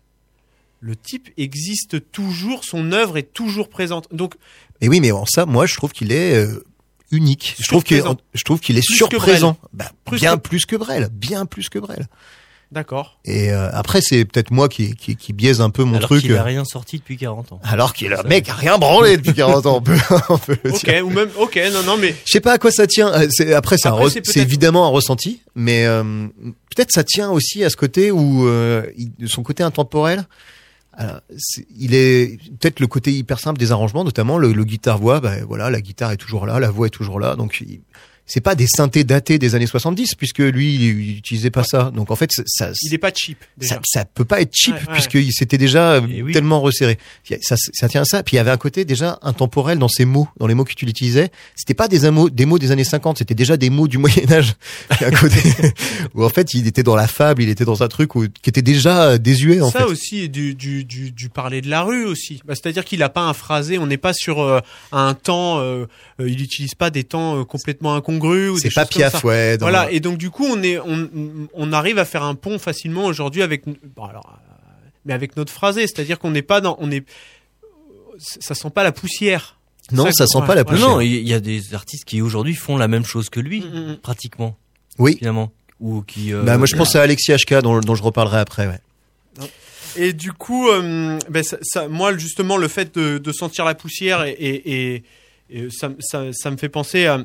[0.81, 4.07] Le type existe toujours, son œuvre est toujours présente.
[4.15, 4.35] Donc,
[4.83, 6.63] Et oui, mais en ça, moi, je trouve qu'il est euh,
[7.15, 7.57] unique.
[7.61, 8.21] Je trouve qu'il Surprésent.
[8.35, 9.57] je trouve qu'il est Plus que surprésent.
[9.73, 12.07] Bah, Plus bien que- plus que Brel, bien plus que Brel.
[12.73, 13.19] d'accord.
[13.25, 16.23] Et euh, après, c'est peut-être moi qui, qui qui biaise un peu mon Alors truc.
[16.23, 17.61] qu'il a euh, rien sorti depuis 40 ans.
[17.63, 19.77] Alors qu'il a, mec, a rien branlé depuis 40 ans.
[19.77, 19.97] On peut,
[20.29, 21.07] on peut le Ok, dire.
[21.07, 23.13] ou même, ok, non, non, mais Je sais pas à quoi ça tient.
[23.13, 26.27] Euh, c'est- Après, c'est re- évidemment un ressenti, mais euh,
[26.75, 28.83] peut-être ça tient aussi à ce côté où euh,
[29.27, 30.27] son côté intemporel.
[30.97, 31.21] Alors,
[31.77, 35.21] il est peut-être le côté hyper simple des arrangements, notamment le, le guitare voix.
[35.21, 37.63] Ben voilà, la guitare est toujours là, la voix est toujours là, donc
[38.27, 41.91] c'est pas des synthés datés des années 70 puisque lui il, il utilisait pas ça.
[41.95, 43.75] Donc en fait, ça, ça, il est pas cheap, déjà.
[43.77, 44.93] ça, ça peut pas être cheap Ouais, ouais.
[45.01, 46.33] puisque c'était déjà euh, oui.
[46.33, 46.99] tellement resserré.
[47.43, 48.23] Ça, ça tient à ça.
[48.23, 50.73] Puis il y avait un côté déjà intemporel dans ses mots, dans les mots que
[50.73, 51.31] tu utilisais.
[51.55, 54.31] C'était pas des mots, des mots des années 50, c'était déjà des mots du Moyen
[54.33, 54.55] Âge.
[55.01, 55.39] Un côté
[56.15, 58.51] où en fait il était dans la fable, il était dans un truc où, qui
[58.51, 59.85] était déjà désuet en ça fait.
[59.85, 62.41] aussi du, du, du, du parler de la rue aussi.
[62.45, 64.61] Bah, C'est-à-dire qu'il a pas un phrasé, on n'est pas sur euh,
[64.93, 65.87] un temps, euh,
[66.21, 69.11] euh, il n'utilise pas des temps euh, complètement incongrus ou des choses pas comme ça.
[69.11, 69.59] piaf, ouais.
[69.59, 71.09] dans Voilà, la- et donc du coup, on est, on,
[71.53, 75.53] on arrive à faire un pont facilement aujourd'hui avec, bon, alors, euh, mais avec notre
[75.53, 77.05] phrasé, c'est-à-dire qu'on n'est pas dans, on est,
[78.19, 79.59] ça sent pas la poussière.
[79.93, 80.89] Non, ça sent ouais, pas la poussière.
[80.89, 83.65] Non, il y a des artistes qui aujourd'hui font la même chose que lui, Mm,
[83.65, 83.97] mm, mm.
[83.99, 84.57] pratiquement,
[84.99, 85.17] Oui.
[85.19, 85.53] finalement.
[85.81, 86.33] Ou qui.
[86.33, 88.67] euh, Bah, moi je pense à Alexis HK dont, dont je reparlerai après.
[88.69, 88.81] Ouais.
[89.97, 93.75] Et du coup, euh, ben ça, ça- moi justement, le fait de, de sentir la
[93.75, 95.05] poussière et, et, et-
[95.51, 97.25] et ça, ça, ça me fait penser à.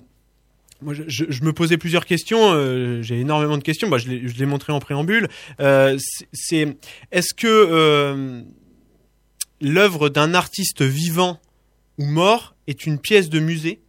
[0.81, 2.51] Moi, je, me posais plusieurs questions.
[2.53, 3.89] euh, J'ai énormément de questions.
[3.89, 5.27] Bah, je l'ai montré en préambule.
[5.59, 5.97] Euh,
[6.31, 6.77] c'est-
[7.11, 8.41] est-ce que euh,
[9.61, 11.39] l'œuvre d'un artiste vivant
[11.97, 13.81] ou mort est une pièce de musée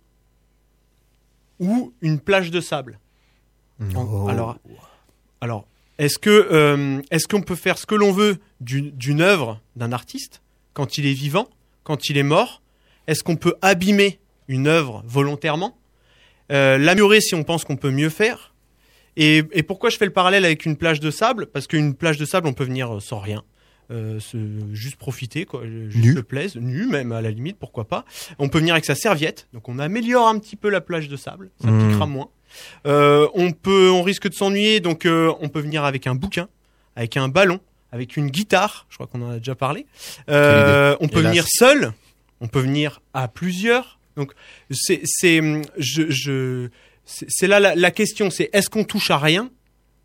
[1.60, 2.98] ou une plage de sable?
[4.28, 4.58] Alors,
[5.40, 5.66] alors,
[5.98, 10.42] est-ce que est-ce qu'on peut faire ce que l'on veut d'une œuvre d'un artiste
[10.74, 11.48] quand il est vivant,
[11.84, 12.62] quand il est mort?
[13.06, 15.76] Est-ce qu'on peut abîmer une œuvre volontairement?
[16.50, 18.54] Euh, L'améliorer si on pense qu'on peut mieux faire
[19.16, 21.46] et, et pourquoi je fais le parallèle avec une plage de sable?
[21.46, 23.42] Parce qu'une plage de sable, on peut venir euh, sans rien.
[23.90, 24.36] Euh, se-
[24.72, 26.14] juste profiter, quoi, euh, juste Nu.
[26.14, 28.04] se plaise, nu même à la limite, pourquoi pas.
[28.38, 31.16] On peut venir avec sa serviette, donc on améliore un petit peu la plage de
[31.16, 31.88] sable, ça Mmh.
[31.90, 32.28] piquera moins.
[32.86, 36.48] Euh, on peut, on risque de s'ennuyer, donc euh, on peut venir avec un bouquin,
[36.94, 37.58] avec un ballon,
[37.90, 38.86] avec une guitare.
[38.90, 39.86] Je crois qu'on en a déjà parlé.
[40.28, 41.30] Euh, on peut Hélas.
[41.32, 41.92] venir seul,
[42.40, 43.98] on peut venir à plusieurs.
[44.20, 44.32] Donc
[44.70, 45.40] c'est, c'est,
[45.78, 46.68] je, je,
[47.06, 49.50] c'est là la, question, c'est est-ce qu'on touche à rien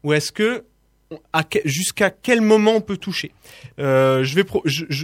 [0.04, 0.64] ou est-ce que
[1.66, 3.34] jusqu'à quel moment on peut toucher?
[3.80, 4.46] Euh, Je vais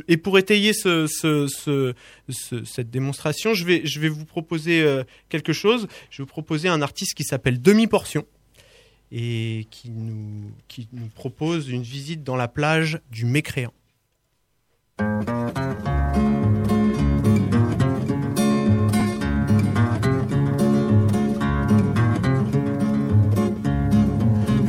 [0.07, 1.05] et pour étayer ce-
[2.65, 5.87] cette démonstration, je vais je vais vous proposer euh, quelque chose.
[6.09, 8.25] Je vais vous proposer un artiste qui s'appelle Demi Portion
[9.11, 13.73] et qui nous qui nous propose une visite dans la plage du Mécréant.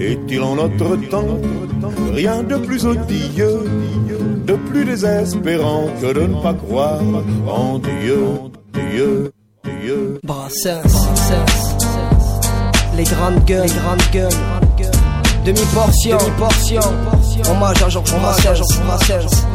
[0.02, 1.38] Est-il en notre temps
[2.12, 3.70] rien de plus odieux,
[4.44, 7.00] de plus désespérant que de ne pas croire
[7.48, 8.20] en Dieu,
[8.90, 9.32] Dieu,
[9.80, 10.18] Dieu?
[10.24, 10.82] Brassens,
[12.96, 14.86] les grandes gueules, les grandes gueules,
[15.44, 16.80] demi-portion, demi-portion,
[17.48, 19.46] hommage à Georges Brassens.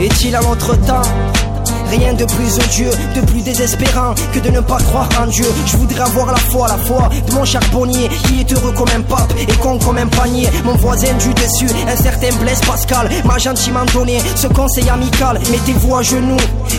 [0.00, 1.55] Est-il à notre temps
[1.90, 5.46] Rien de plus odieux, de plus désespérant que de ne pas croire en Dieu.
[5.66, 9.02] Je voudrais avoir la foi, la foi de mon charbonnier qui est heureux comme un
[9.02, 10.48] pape et con comme un panier.
[10.64, 15.38] Mon voisin du dessus, un certain Blaise Pascal, m'a gentiment donné ce conseil amical.
[15.50, 16.36] Mettez-vous à genoux,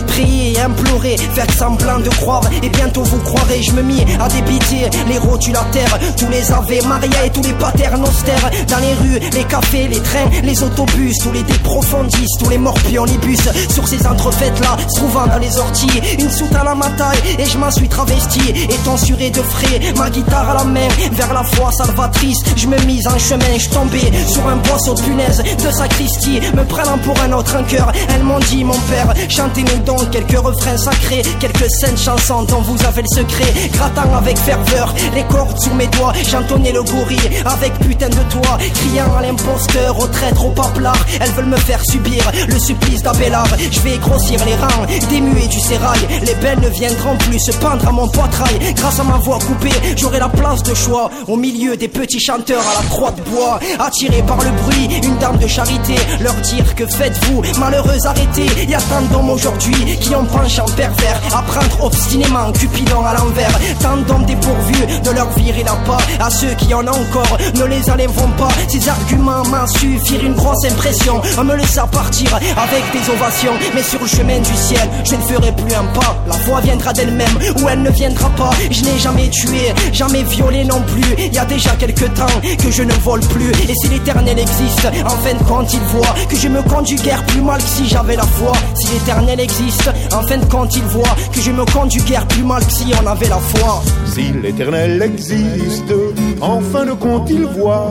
[0.08, 3.62] priez implorez, faites semblant de croire et bientôt vous croirez.
[3.62, 8.02] Je me mis à débiter les rotulataires, tous les Ave Maria et tous les paternes
[8.02, 8.50] austères.
[8.68, 13.04] Dans les rues, les cafés, les trains, les autobus, tous les déprofondistes, tous les morpions,
[13.04, 13.48] les bus.
[13.70, 17.56] Sur ces entrefaites là, trouvant dans les orties une soutane à ma taille et je
[17.56, 18.40] m'en suis travesti.
[18.50, 22.78] Et tensuré de frais, ma guitare à la main, vers la foi salvatrice, je me
[22.84, 27.18] mise en chemin, je tombais sur un boisseau de punaise de sacristie, me prenant pour
[27.20, 31.70] un autre en cœur, elles m'ont dit mon père, chantez-nous donc quelques refrains sacrés, quelques
[31.80, 36.12] saintes chansons dont vous avez le secret, grattant avec ferveur, les cordes sous mes doigts,
[36.28, 41.32] j'entonnais le gorille avec putain de toi, criant à l'imposteur, au traître, au paplard, elles
[41.32, 44.86] veulent me faire subir le supplice d'Abélard, je vais grossir les rangs,
[45.20, 49.04] muets du sérail, les belles ne viendront plus se pendre à mon poitrail, grâce à
[49.04, 52.88] ma voix coupée, j'aurai la place de choix, au milieu des petits chanteurs à la
[52.88, 57.42] croix de bois, attirés par le bruit, une dame de charité, leur dire que faites-vous,
[57.58, 62.52] malheureuse arrêtez, y a tant d'hommes aujourd'hui qui ont penché en pervers, à prendre obstinément
[62.52, 66.86] Cupidon à l'envers, tant d'hommes dépourvus de leur virer la pas, à ceux qui en
[66.86, 71.54] ont encore, ne les enlèveront pas, ces arguments m'en suffirent une grosse impression, on me
[71.54, 75.74] laissa partir avec des ovations, mais sur le chemin du ciel, je ne ferai plus
[75.74, 79.72] un pas, la foi viendra d'elle-même, ou elle ne viendra pas, je n'ai jamais tué,
[79.92, 82.26] jamais violé non plus, il y a déjà quelques temps
[82.62, 86.14] que je ne vole plus, et si l'éternel existe, en fin de compte il voit
[86.28, 89.90] que je me conduis guère plus mal que si j'avais la foi, si l'éternel existe,
[90.12, 92.92] en fin de compte il voit que je me conduis guère plus mal que si
[93.00, 93.82] on avait la foi.
[94.06, 95.92] Si l'éternel existe,
[96.40, 97.90] en fin de compte il voit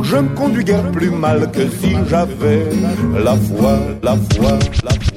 [0.00, 2.66] que je me conduis guère plus mal que si j'avais
[3.22, 5.15] la foi, la foi, la foi.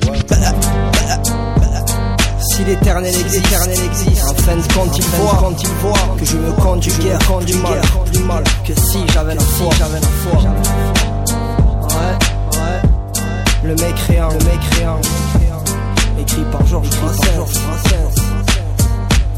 [2.42, 6.16] Si l'éternel existe, l'éternel existe, en fin de compte il voit, quand il voit.
[6.18, 7.82] Que je me conduis guère plus mal,
[8.12, 8.44] plus mal.
[8.66, 10.42] que si j'avais la foi, j'avais la foi.
[11.90, 12.16] Ouais,
[12.60, 12.82] ouais,
[13.64, 15.02] le mécréant, le mécréant,
[16.20, 17.62] écrit par Georges Brassens.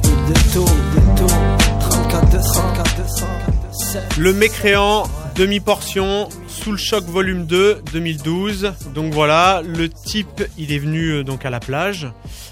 [0.04, 1.34] Il de taux, de taux,
[1.80, 3.26] 34 200, 34 200.
[4.18, 5.04] Le mécréant,
[5.42, 8.74] demi-portion, sous le choc volume 2, 2012.
[8.94, 12.08] Donc voilà, le type, il est venu euh, donc à la plage,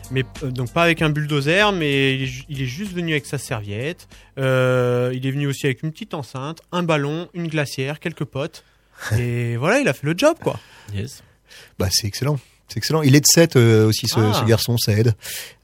[0.10, 3.12] mais euh, donc pas avec un bulldozer, mais il est, ju- il est juste venu
[3.12, 4.08] avec sa serviette.
[4.39, 8.63] Euh, il est venu aussi avec une petite enceinte, un ballon, une glacière, quelques potes.
[9.19, 10.60] Et voilà, il a fait le job quoi.
[10.91, 11.21] Yes.
[11.78, 12.39] Bah, c'est excellent.
[12.69, 13.01] C'est excellent.
[13.01, 14.34] Il est de 7 aussi, ce, Ah.
[14.39, 15.13] ce garçon, ça aide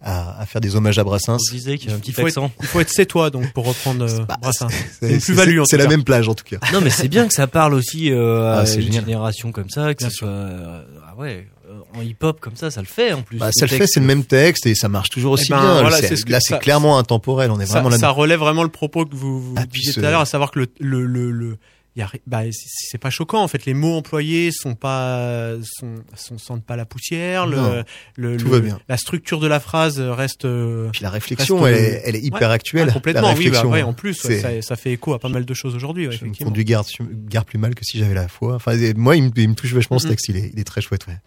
[0.01, 1.37] à, à faire des hommages à Brassens.
[1.51, 2.45] On disait qu'il y a un petit Il faut, accent.
[2.45, 4.67] être, il faut être toi donc pour reprendre euh, Bah, Brassens.
[4.99, 6.57] c'est- une plus-value, en C'est la même plage en tout cas.
[6.73, 9.05] Non, mais c'est bien que ça parle aussi euh, Ah, à une génial.
[9.05, 12.71] génération comme ça, que Bien ça soit euh, ah ouais, euh, en hip-hop comme ça,
[12.71, 13.37] ça le fait en plus.
[13.37, 15.61] Bah, ça le fait, c'est le même texte et ça marche toujours aussi Eh ben,
[15.61, 15.81] bien.
[15.81, 17.51] voilà, C'est- c'est ce que- là, c'est clairement intemporel.
[17.51, 17.97] On est ça, vraiment là.
[17.97, 20.21] ça relève vraiment le propos que vous, vous Ah, puis disiez ce- tout à l'heure,
[20.21, 21.57] à savoir que le, le, le, le-
[22.01, 23.65] y a, bah, c'est- pas choquant en fait.
[23.65, 27.45] Les mots employés sont pas, sont, sont sentent pas la poussière.
[27.47, 27.83] Le, Non,
[28.17, 28.79] le, tout le- va bien.
[28.89, 30.45] La structure de la phrase reste.
[30.45, 32.87] euh, Puis la réflexion, Reste, elle, est, elle est hyper ouais, actuelle.
[32.89, 35.29] ah, complètement, la oui, bah, ouais, en plus, ouais, ça, ça fait écho à pas
[35.29, 36.87] mal de choses aujourd'hui, ouais, je conduis garde,
[37.29, 38.55] garde plus mal que si j'avais la foi.
[38.55, 40.11] Enfin, moi, il me, il me touche vachement ce Mhm.
[40.11, 40.29] texte.
[40.29, 41.07] Il est, il est très chouette.
[41.07, 41.17] Ouais.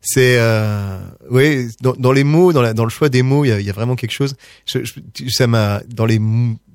[0.00, 0.98] C'est, euh,
[1.28, 3.58] ouais, dans, dans les mots, dans, la, dans le choix des mots, il y a,
[3.58, 4.36] il y a vraiment quelque chose.
[4.64, 6.20] Je, je- tu- ça m'a dans les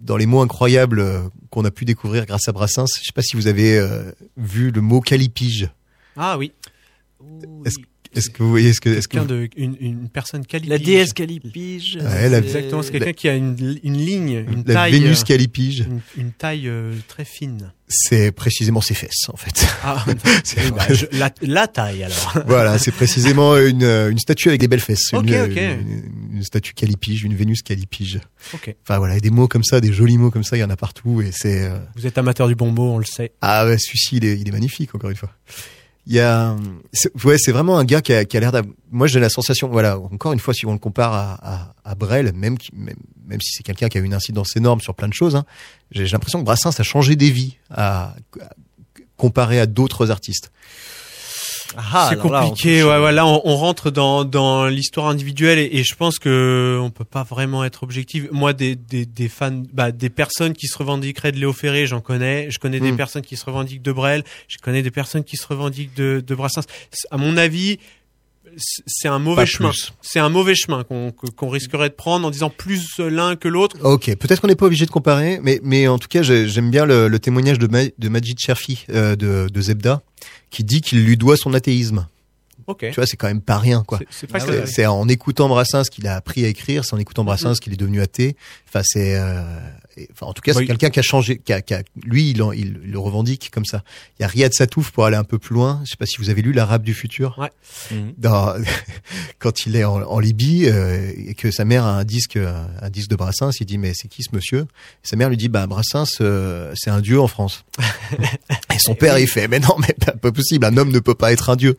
[0.04, 2.86] dans les mots incroyables euh, qu'on a pu découvrir grâce à Brassens.
[3.00, 5.70] Je sais pas si vous avez euh, vu le mot calipige.
[6.16, 6.52] Ah oui.
[8.16, 10.70] Est-ce que vous voyez ce que, est-ce que Quelqu'un de, une, une personne qualifiée.
[10.70, 11.98] La déesse Calipige.
[12.00, 14.92] Ouais, la- Exactement, c'est quelqu'un qui a une, une ligne, une la taille.
[14.92, 17.72] Vénus euh, calipige, une, une taille euh, très fine.
[17.88, 19.66] c'est précisément ses fesses en fait.
[19.84, 20.06] Ah,
[20.76, 22.44] bah, je- la, la taille alors.
[22.46, 25.12] voilà, c'est précisément une, une statue avec des belles fesses.
[25.14, 25.60] Ok, une, ok.
[26.44, 28.20] Une, statue calipige, une Vénus calipige.
[28.54, 28.76] Ok.
[28.84, 30.70] Enfin voilà, et des mots comme ça, des jolis mots comme ça, il y en
[30.70, 33.32] a partout et c'est euh, Vous êtes amateur du bon mot, on le sait.
[33.42, 35.32] ah ouais, celui-ci il est, il est magnifique encore une fois.
[36.06, 36.56] Il y a
[36.92, 39.70] c'est- ouais, c'est vraiment un gars qui a, a l'air d'avoir moi j'ai la sensation
[39.70, 42.98] voilà, encore une fois si on le compare à à, à Brel, même qui, même,
[43.26, 45.46] même si c'est quelqu'un qui a une incidence énorme sur plein de choses hein,
[45.92, 48.50] j'ai j'ai l'impression que Brassens a changé des vies à, à-
[49.16, 50.52] comparé à d'autres artistes.
[51.78, 52.84] Ah, c'est alors là, on compliqué.
[52.84, 56.80] ouais, ouais, là, on, on rentre dans, dans l'histoire individuelle et, et je pense que
[56.82, 58.28] on peut pas vraiment être objectif.
[58.32, 62.02] Moi, des, des, des fans, bah, des personnes qui se revendiqueraient de Léo Ferré, j'en
[62.02, 62.50] connais.
[62.52, 62.98] Je connais des Mm.
[62.98, 64.24] personnes qui se revendiquent de Brel.
[64.48, 66.66] Je connais des personnes qui se revendiquent de, de Brassens.
[67.12, 67.80] À mon avis,
[68.58, 69.72] c'est un mauvais Pas chemin.
[70.02, 73.48] C'est un mauvais chemin qu'on que- qu'on risquerait de prendre en disant plus l'un que
[73.48, 73.78] l'autre.
[73.84, 76.72] Ok, peut-être qu'on n'est pas obligé de comparer, mais mais en tout cas j'ai- j'aime
[76.72, 80.02] bien le, le témoignage de, Ma- de Majid Cherfi euh, de, de Zebda
[80.50, 82.08] qui dit qu'il lui doit son athéisme.
[82.66, 82.80] Ok.
[82.90, 84.00] Tu vois, c'est quand même pas rien quoi.
[84.66, 87.78] C'est- en écoutant Brassens qu'il a appris à écrire, c'est en écoutant Brassens qu'il est
[87.78, 88.38] devenu athée.
[88.70, 89.44] Enfin, c'est, euh,
[89.98, 90.68] et- enfin, en tout cas, c'est Oui.
[90.68, 93.66] quelqu'un qui a changé, qui a, qui a- lui, il, en- il, le revendique comme
[93.66, 93.84] ça.
[94.20, 95.82] Il y a Riyad Satouf pour aller un peu plus loin.
[95.86, 97.38] Je sais pas si vous avez lu l'Arabe du futur.
[97.40, 97.52] Ouais.
[97.92, 98.14] Mhm.
[98.18, 98.54] Dans,
[99.40, 102.90] quand il est en, en Libye euh, et que sa mère a un disque, un
[102.90, 104.62] disque de Brassens, il dit mais c'est qui ce monsieur?
[105.04, 107.66] Et Sa mère lui dit bah Brassens, euh, c'est un dieu en France.
[108.20, 111.16] et son père il fait mais non mais pas, pas possible, un homme ne peut
[111.16, 111.78] pas être un dieu.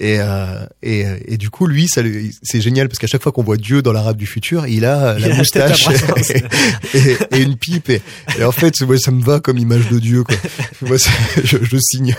[0.00, 3.30] Et euh, et, et du coup, lui, ça, lui- c'est génial parce qu'à chaque fois
[3.32, 6.30] qu'on voit Dieu dans l'arabe du futur, il a euh, Il la moustache Brassens.
[6.94, 7.88] et, et- et une pipe.
[7.90, 8.02] Et,
[8.38, 10.24] et en fait, ça me va comme image de Dieu.
[10.24, 10.36] Quoi.
[10.82, 11.10] Moi, c'est-
[11.44, 12.14] je, je signe.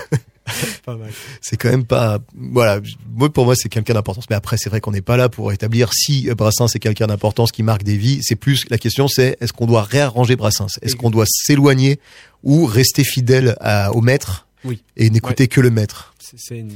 [0.84, 1.10] Pas mal.
[1.40, 2.18] C'est quand même pas.
[2.36, 2.80] Voilà.
[3.14, 4.24] Moi, pour moi, c'est quelqu'un d'importance.
[4.28, 7.50] Mais après, c'est vrai qu'on n'est pas là pour établir si Brassens est quelqu'un d'importance
[7.50, 8.18] qui marque des vies.
[8.22, 10.78] C'est plus la question, c'est est-ce qu'on doit réarranger Brassens?
[10.82, 11.98] Est-ce qu'on doit s'éloigner
[12.42, 14.82] ou rester fidèle à- au maître Oui.
[14.98, 16.14] et n'écouter que le maître?
[16.20, 16.72] C'est c'est une...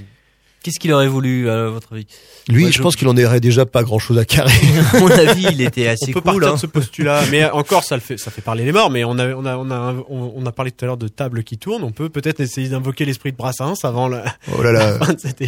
[0.68, 2.06] Qu'est-ce qu'il aurait voulu, à votre avis?
[2.48, 4.52] Lui, Ouais, je je- pense qu'il en aurait déjà pas grand-chose à carrer.
[4.92, 6.40] À mon avis, il était On assez peut cool.
[6.40, 6.54] partir hein.
[6.54, 8.90] de ce postulat, mais encore ça le fait, ça fait parler les morts.
[8.90, 11.08] Mais on a, on a, on a, on, on a parlé tout à l'heure de
[11.08, 11.82] table qui tourne.
[11.84, 14.24] On peut peut-être essayer d'invoquer l'esprit de Brassens avant la,
[14.56, 14.92] Oh là là.
[14.98, 15.42] la fin de cette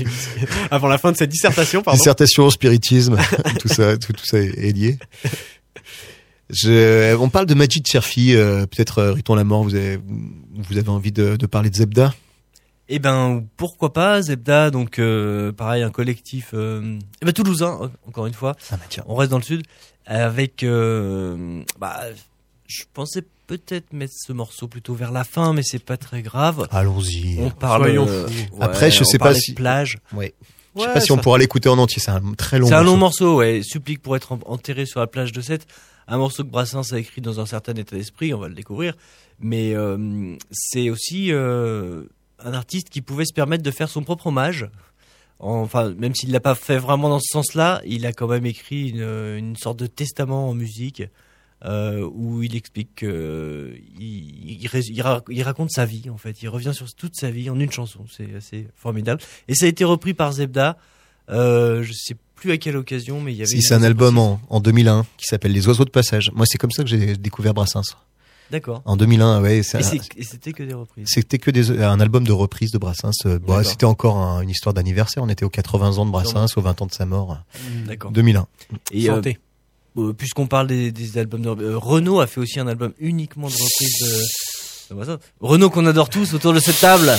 [0.70, 1.98] avant la fin de cette dissertation, pardon.
[1.98, 3.16] Dissertation, spiritisme,
[3.61, 4.98] tout ça, tout, tout ça est, est lié.
[6.50, 9.98] Je, on parle de Majid Cherfi, euh, peut-être euh, Riton la mort, vous avez,
[10.68, 12.12] vous avez envie de, de parler de Zebda?
[12.92, 17.90] Eh ben, pourquoi pas Zebda, donc euh, pareil, un collectif, euh, eh ben, toulousain, en-
[18.09, 18.57] encore une fois.
[18.70, 19.05] Ah bah tiens.
[19.07, 19.62] On reste dans le sud,
[20.07, 22.00] avec, euh, bah,
[22.66, 26.66] je pensais peut-être mettre ce morceau plutôt vers la fin, mais c'est pas très grave.
[26.72, 27.38] Allons-y.
[27.40, 27.83] On parle.
[27.85, 28.33] Soyons euh, fous.
[28.57, 29.98] ouais, Après, je on sais pas de si- plage.
[30.12, 30.35] Ouais.
[30.74, 32.74] Je Ouais, sais pas si on pourra l'écouter en entier, c'est un très long C'est
[32.74, 33.37] un long morceau.
[33.37, 33.61] ouais.
[33.64, 35.66] Supplique pour être en- enterré sur la plage de Sète.
[36.09, 38.94] Un morceau que Brassens a écrit dans un certain état d'esprit, on va le découvrir.
[39.40, 42.03] Mais euh, c'est aussi euh,
[42.44, 44.68] un artiste qui pouvait se permettre de faire son propre hommage.
[45.38, 48.90] Enfin, même s'il l'a pas fait vraiment dans ce sens-là, il a quand même écrit
[48.90, 51.03] une, une sorte de testament en musique
[51.66, 56.42] euh, où il explique que il, raconte sa vie en fait.
[56.42, 58.07] Il revient sur toute sa vie en une chanson.
[58.11, 59.20] C'est assez formidable.
[59.46, 60.79] Et ça a été repris par Zebda.
[61.29, 63.46] Euh, je sais plus à quelle occasion, mais il y avait.
[63.46, 66.31] Si c'est un album en, en 2001 qui s'appelle Les Oiseaux de Passage.
[66.35, 67.94] Moi, c'est comme ça que j'ai découvert Brassens.
[68.50, 68.82] D'accord.
[68.84, 69.62] En 2001, ouais.
[69.62, 71.06] c'était que des reprises.
[71.08, 73.12] C'était que des, un album de reprise de Brassens.
[73.26, 75.22] Euh, c'était encore un- une histoire d'anniversaire.
[75.22, 77.38] On était aux 80 ans de Brassens, aux 20 ans de sa mort.
[77.86, 78.10] D'accord.
[78.10, 78.46] 2001.
[78.92, 79.38] Et euh, Santé.
[79.98, 83.46] euh, puisqu'on parle des, des albums de euh, Renault a fait aussi un album uniquement
[83.48, 85.18] de reprises de, de Brassens.
[85.40, 87.10] Renault qu'on adore tous autour de cette table.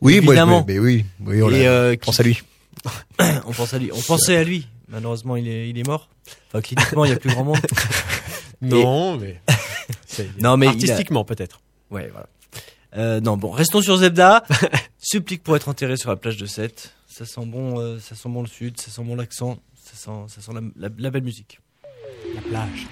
[0.00, 0.64] Oui, moi, évidemment.
[0.66, 2.40] mais, mais oui, oui, on Et, euh, on pense à lui.
[3.46, 3.90] on pense à lui.
[3.92, 4.66] On pensait à lui.
[4.88, 6.08] Malheureusement, il est, il est mort.
[6.48, 7.58] Enfin, cliniquement, il y a plus grand monde.
[8.60, 9.40] Non, mais
[10.40, 11.60] Non, mais a- artistiquement peut-être.
[11.90, 12.28] Ouais, voilà.
[12.96, 14.44] Euh, non, bon, restons sur Zebda.
[14.98, 16.94] Supplique pour être enterré sur la plage de Sète.
[17.06, 20.10] Ça sent bon, euh, ça sent bon le sud, ça sent bon l'accent, ça sent,
[20.34, 21.60] ça sent la, la- la belle musique.
[22.34, 22.86] La plage.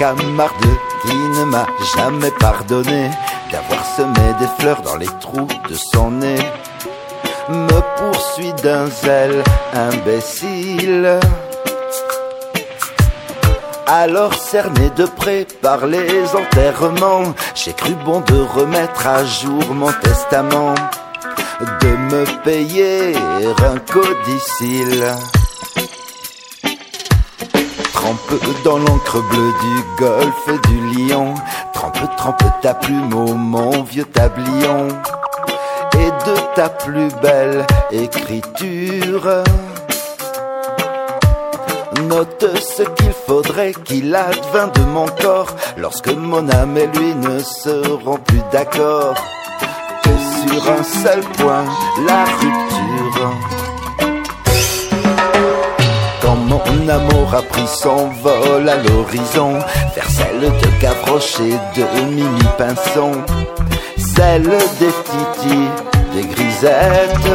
[0.00, 0.54] Camarde
[1.02, 3.10] qui ne m'a jamais pardonné
[3.52, 6.38] d'avoir semé des fleurs dans les trous de son nez
[7.50, 11.20] me poursuit d'un zèle imbécile.
[13.86, 19.92] Alors cerné de près par les enterrements, j'ai cru bon de remettre à jour mon
[19.92, 20.76] testament,
[21.60, 23.14] de me payer
[23.70, 25.04] un codicile.
[28.64, 31.34] Dans l'encre bleue du golfe du lion.
[31.72, 34.88] Trempe, trempe ta plume au mon vieux tablion.
[35.94, 39.44] Et de ta plus belle écriture.
[42.08, 42.46] Note
[42.76, 48.18] ce qu'il faudrait qu'il advint de mon corps lorsque mon âme et lui ne seront
[48.18, 49.14] plus d'accord.
[50.02, 50.10] Que
[50.48, 51.64] sur un seul point,
[52.06, 53.59] la rupture.
[56.36, 59.58] Mon amour a pris son vol à l'horizon
[59.94, 63.12] Vers celle de Gavroche et de Mimi Pinson
[63.96, 64.44] Celle
[64.78, 65.58] des Titi,
[66.14, 67.30] des Grisettes.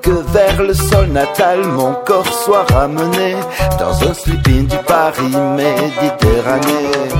[0.00, 3.36] Que vers le sol natal mon corps soit ramené
[3.78, 7.10] Dans un sleeping du Paris Méditerranée.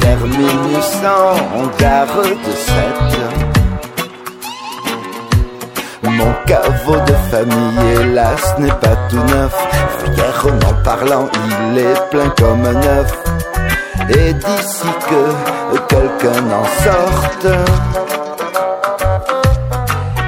[0.00, 3.53] Terminus en gare de Sète
[6.16, 9.54] mon caveau de famille, hélas, n'est pas tout neuf.
[10.04, 11.28] Vulgairement parlant,
[11.72, 13.18] il est plein comme un œuf.
[14.10, 17.46] Et d'ici que quelqu'un en sorte,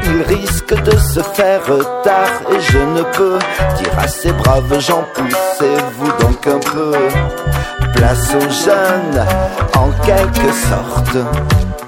[0.04, 1.62] il risque de se faire
[2.02, 2.36] tard.
[2.52, 3.38] Et je ne peux
[3.78, 6.92] dire à ces braves gens, poussez-vous donc un peu.
[7.94, 9.24] Place aux jeunes,
[9.74, 11.86] en quelque sorte.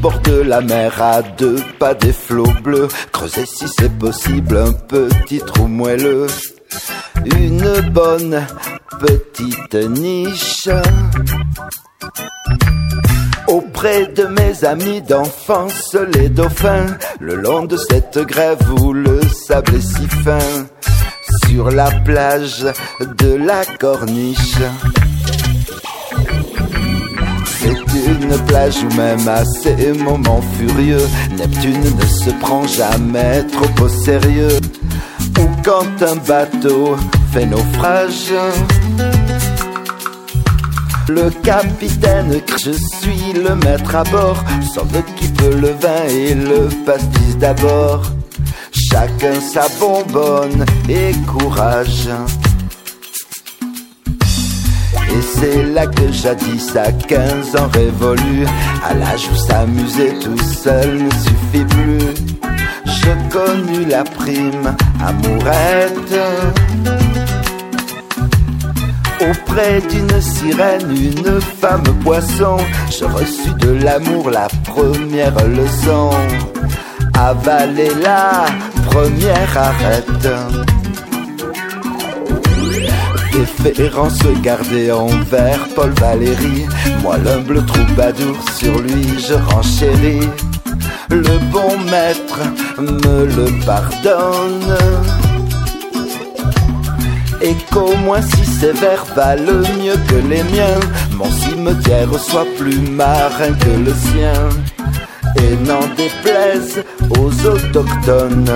[0.00, 2.88] Bord de la mer, à deux pas des flots bleus.
[3.12, 6.26] Creuser si c'est possible un petit trou moelleux.
[7.36, 8.46] Une bonne
[9.00, 10.68] petite niche.
[13.48, 16.86] Auprès de mes amis d'enfance, les dauphins,
[17.18, 20.66] le long de cette grève où le sable est si fin,
[21.46, 22.66] sur la plage
[23.18, 24.58] de la corniche.
[28.08, 31.06] Une plage où même à ces moments furieux,
[31.36, 34.58] Neptune ne se prend jamais trop au sérieux.
[35.38, 36.96] Ou quand un bateau
[37.32, 38.32] fait naufrage.
[41.08, 44.42] Le capitaine, je suis le maître à bord,
[44.74, 48.02] s'en occupe le vin et le pastis d'abord.
[48.72, 52.08] Chacun sa bonbonne et courage.
[55.10, 58.46] Et c'est là que jadis à 15 ans révolu,
[58.84, 62.28] à l'âge où s'amuser tout seul ne suffit plus.
[62.84, 66.14] Je connus la prime amourette.
[69.20, 72.56] Auprès d'une sirène, une femme poisson,
[72.90, 76.10] je reçus de l'amour la première leçon.
[77.14, 78.46] Avaler la
[78.86, 79.58] première
[83.38, 83.62] arrête.
[83.62, 86.66] Déférence gardée envers Paul Valéry.
[87.02, 90.28] Moi, l'humble troubadour, sur lui je renchéris.
[91.10, 92.40] Le bon maître
[92.78, 94.76] me le pardonne.
[97.40, 100.80] Et qu'au moins si sévère valent mieux que les miens,
[101.16, 104.48] mon cimetière soit plus marin que le sien,
[105.36, 108.50] et n'en déplaise aux autochtones.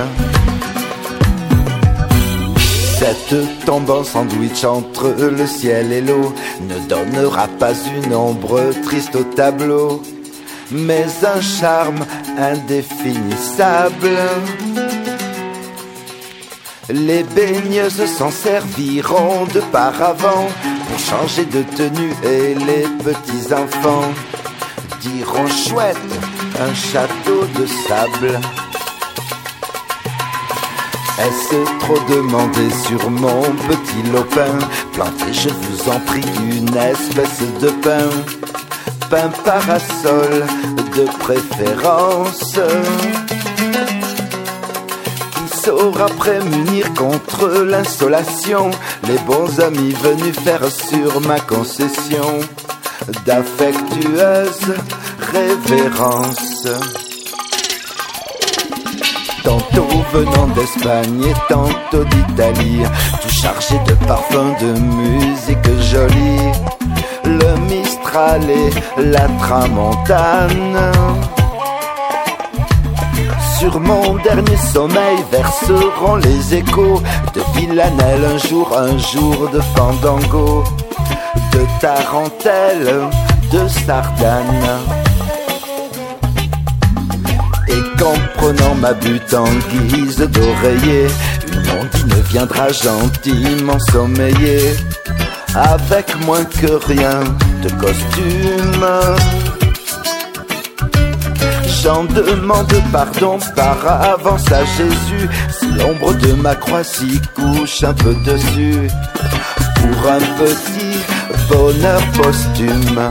[3.03, 9.25] Cette en sandwich entre le ciel et l'eau ne donnera pas une ombre triste au
[9.25, 10.01] tableau,
[10.71, 12.07] mais un charme
[12.39, 14.19] indéfinissable.
[16.91, 20.47] Les baigneuses s'en serviront de paravent
[20.89, 24.13] pour changer de tenue et les petits enfants
[25.01, 25.97] diront chouette
[26.61, 28.41] un château de sable.
[31.19, 34.59] Est-ce trop demandé sur mon petit lopin?
[34.95, 38.09] Plantez, je vous en prie, une espèce de pain.
[39.11, 40.47] Pain parasol
[40.97, 42.59] de préférence.
[45.35, 48.71] Qui saura prémunir contre l'insolation
[49.07, 52.41] Les bons amis venus faire sur ma concession?
[53.27, 54.75] D'affectueuse
[55.33, 56.67] révérence
[59.45, 62.83] Tantôt venant d'Espagne et tantôt d'Italie,
[63.21, 66.53] tout chargé de parfums, de musique jolie.
[67.25, 68.71] Le Mistral et
[69.03, 70.93] la Tramontane.
[73.59, 77.03] Sur mon dernier sommeil verseront les échos
[77.35, 80.65] de Villanelle un jour, un jour de Fandango,
[81.53, 83.09] de Tarentelle,
[83.51, 85.03] de Sardane.
[88.53, 91.07] Prenant ma butte en guise d'oreiller,
[91.53, 94.75] une ondine viendra gentiment sommeiller,
[95.55, 97.21] avec moins que rien
[97.63, 98.87] de costume.
[101.83, 105.29] J'en demande pardon par avance à Jésus,
[105.59, 108.89] si l'ombre de ma croix s'y couche un peu dessus,
[109.77, 110.99] pour un petit
[111.49, 113.11] bonheur posthume.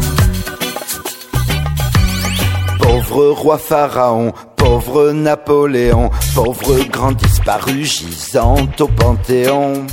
[3.12, 9.86] Pauvre roi pharaon, pauvre Napoléon, pauvre grand disparu gisant au Panthéon,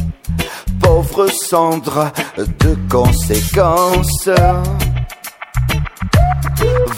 [0.80, 4.30] pauvre cendre de conséquences.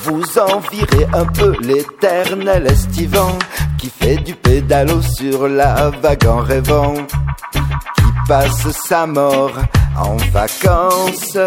[0.05, 3.39] Vous envirez un peu l'éternel estivant
[3.79, 6.97] qui fait du pédalo sur la vague en rêvant,
[7.55, 7.61] qui
[8.29, 9.55] passe sa mort
[9.97, 11.39] en vacances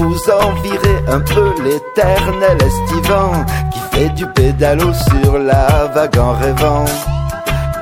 [0.00, 6.86] vous envirez un peu l'éternel estivant qui fait du pédalo sur la vague en rêvant,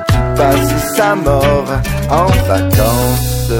[0.07, 1.69] qui passe sa mort
[2.09, 3.53] en vacances.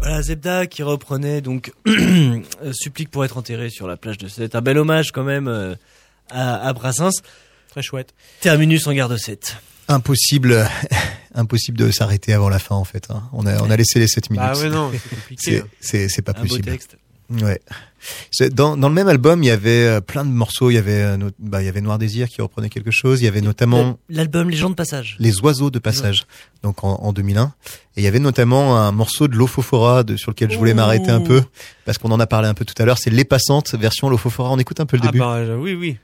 [0.00, 2.42] Voilà, Zebda qui reprenait donc euh,
[2.72, 5.76] Supplique pour être enterré sur la plage de C'est un bel hommage quand même euh,
[6.30, 7.22] à, à Brassens.
[7.68, 8.12] Très chouette.
[8.40, 9.56] Terminus en garde 7.
[9.88, 10.66] Impossible,
[11.34, 13.06] impossible de s'arrêter avant la fin en fait.
[13.10, 13.22] hein.
[13.32, 14.46] On a, on a laissé les 7 minutes.
[14.48, 15.62] Ah ouais, non, c'est compliqué.
[15.80, 16.64] C'est, pas Un beau possible.
[16.70, 16.96] texte.
[17.28, 17.60] Ouais.
[18.52, 20.70] Dans, dans le même album, il y avait euh, plein de morceaux.
[20.70, 23.20] Il y avait, euh, bah, il y avait Noir Désir qui reprenait quelque chose.
[23.20, 25.16] Il y avait notamment L'album Les gens de passage.
[25.18, 26.24] Les Oiseaux de Passage,
[26.62, 27.52] donc en, en 2001.
[27.96, 29.36] Et il y avait notamment un morceau de
[30.04, 31.42] de, sur lequel je voulais m'arrêter un peu
[31.84, 32.98] parce qu'on en a parlé un peu tout à l'heure.
[32.98, 34.50] C'est Les Passantes version Lofofora.
[34.52, 35.18] On écoute un peu le Ah début.
[35.18, 35.96] bah, euh, oui, oui.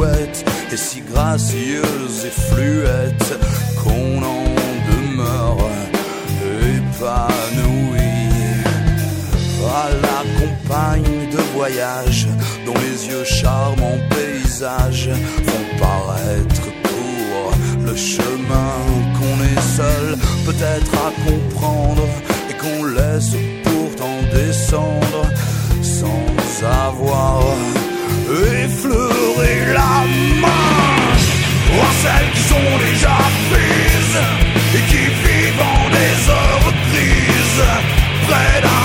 [0.00, 3.38] Silhouette est si gracieuse et fluette
[3.82, 4.44] qu'on en
[4.90, 5.58] demeure
[6.76, 8.00] épanoui.
[9.72, 12.26] À la compagne de voyage
[12.66, 15.10] dont les yeux charmants paysages
[15.46, 17.52] font paraître court
[17.84, 18.74] le chemin
[19.16, 22.06] qu'on est seul peut-être à comprendre
[22.50, 25.26] et qu'on laisse pourtant descendre
[25.82, 27.42] sans avoir
[28.30, 30.04] effleuré la
[30.40, 30.80] main
[31.82, 33.16] à celles qui sont déjà
[33.50, 34.22] prises
[34.76, 37.64] et qui vivent en des heures grises
[38.26, 38.79] près d'un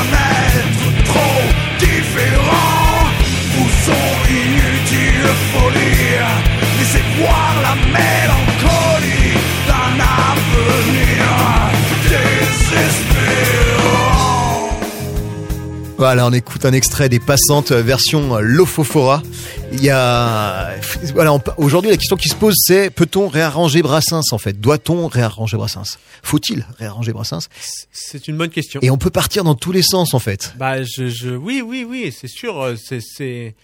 [15.97, 19.23] Voilà, on écoute un extrait des Passantes version Lofofora.
[19.71, 20.75] Il y a,
[21.13, 24.59] voilà, aujourd'hui la question qui se pose c'est peut-on réarranger Brassens en fait?
[24.59, 25.97] Doit-on réarranger Brassens?
[26.21, 27.47] Faut-il réarranger Brassens?
[27.91, 28.81] C'est une bonne question.
[28.83, 30.53] Et on peut partir dans tous les sens en fait.
[30.57, 32.61] Bah, je, je, oui, oui, oui, c'est sûr.
[32.61, 33.55] euh, C'est, c'est,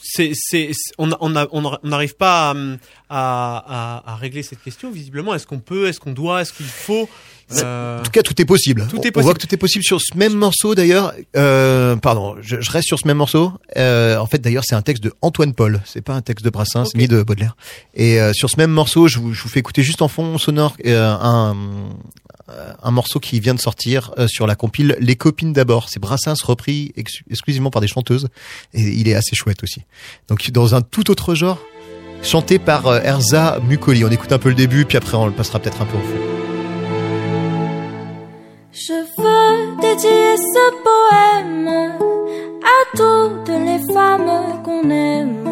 [0.00, 1.08] c'est, c'est, c'est- on,
[1.82, 2.54] n'arrive pas à,
[4.06, 4.92] à, à régler cette question.
[4.92, 7.08] Visiblement, est-ce qu'on peut, est-ce qu'on doit, est-ce qu'il faut?
[7.52, 8.86] Euh, En tout cas, tout est possible.
[8.90, 9.38] Tout On- est On voit possible.
[9.38, 11.12] que tout est possible sur ce même morceau d'ailleurs.
[11.36, 13.52] Euh, pardon, je, je reste sur ce même morceau.
[13.76, 15.80] Euh, en fait, d'ailleurs, c'est un texte de Antoine Paul.
[15.84, 16.94] C'est pas un texte de Brassens Ok.
[16.94, 17.56] ni de Baudelaire.
[17.94, 20.36] Et euh, sur ce même morceau, je vous, je vous fais écouter juste en fond
[20.38, 21.56] sonore euh, un
[22.82, 25.90] un morceau qui vient de sortir euh, sur la compile Les copines d'abord.
[25.90, 28.28] C'est Brassens repris ex- exclusivement par des chanteuses
[28.72, 29.82] et il est assez chouette aussi.
[30.28, 31.58] Donc dans un tout autre genre,
[32.22, 34.02] chanté par Erza Mukoli.
[34.02, 36.00] On écoute un peu le début, puis après on le passera peut-être un peu au
[36.00, 36.57] fond.
[38.80, 41.68] Je veux dédier ce poème.
[42.62, 45.44] À toutes les femmes qu'on aime.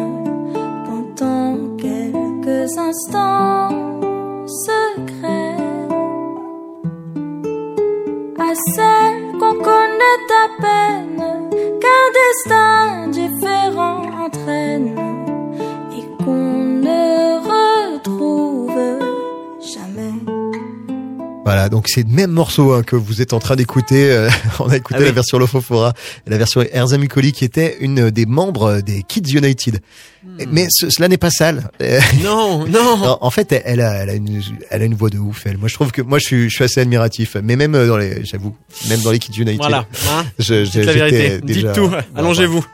[0.87, 3.67] Pendant quelques instants
[4.47, 5.57] secrets.
[8.39, 11.23] À celles qu'on connaît à peine,
[11.81, 14.95] qu'un destin différent entraîne.
[15.97, 17.36] Et qu'on ne
[21.47, 24.11] Voilà, donc c'est le même morceau hein, que vous êtes en train d'écouter.
[24.11, 24.29] Euh,
[24.59, 25.05] on a écouté Ah oui.
[25.05, 25.93] la version Lofofora
[26.25, 29.79] et la version Erza Mukoli qui était une des membres des Kids United.
[30.25, 30.43] Hmm.
[30.51, 31.69] Mais ce- cela n'est pas sale.
[31.81, 32.97] Euh, Non, non.
[32.97, 35.43] non, en fait, elle a, elle a une, elle a une voix de ouf.
[35.45, 35.57] Elle.
[35.57, 37.37] Moi, je trouve que moi, je suis, je suis assez admiratif.
[37.41, 38.53] Mais même dans les, j'avoue,
[38.89, 39.57] même dans les Kids United.
[39.57, 39.85] Voilà.
[40.09, 41.39] Hein Je, Dites la vérité.
[41.41, 41.87] déjà- Dites tout.
[41.87, 42.65] Bon, Allongez-vous.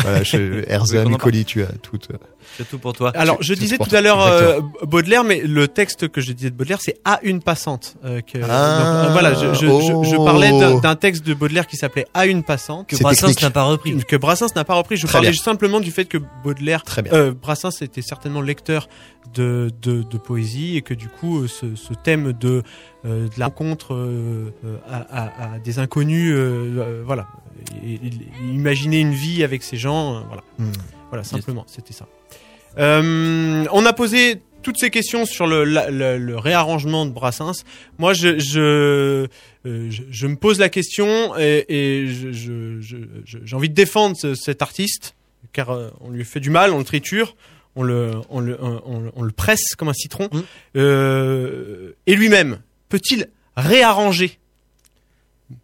[0.00, 1.04] Voilà, je, Erza
[1.46, 1.98] tu as tout.
[2.10, 2.16] euh,
[2.56, 3.10] C'est tout pour toi.
[3.14, 6.54] Alors, je disais tout à l'heure euh, Baudelaire, mais le texte que je disais de
[6.56, 7.96] Baudelaire, c'est à une passante.
[8.04, 10.24] euh, que, Ah, donc, euh, voilà, je, je, je, je oh.
[10.24, 12.88] parlais d'un- d'un texte de Baudelaire qui s'appelait À une passante.
[12.88, 13.96] que Brassens n'a pas repris.
[14.04, 14.96] que Brassens n'a pas repris.
[14.96, 15.42] Je Très parlais bien.
[15.42, 17.12] simplement du fait que Baudelaire, Très bien.
[17.12, 18.88] euh, Brassens était certainement lecteur
[19.34, 22.62] de, de, de poésie et que du coup euh, ce, ce thème de,
[23.06, 27.28] euh, de la rencontre euh, euh, à, à- à des inconnus, euh, euh, voilà,
[28.42, 30.72] imaginer une vie avec ces gens, euh, voilà, Hmm.
[31.10, 32.06] voilà simplement, c'était ça.
[32.78, 37.64] Euh, on a posé toutes ces questions sur le, la- le, le réarrangement de Brassens.
[37.98, 39.26] Moi, je, je, euh,
[39.90, 43.74] je, je me pose la question et, et je- je- je- je- j'ai envie de
[43.74, 45.14] défendre ce- cet artiste
[45.52, 47.34] car euh, on lui fait du mal, on le triture,
[47.74, 50.28] on le, on le, on, le presse comme un citron.
[50.32, 50.40] Mm.
[50.76, 54.38] Euh, et lui-même, peut-il réarranger,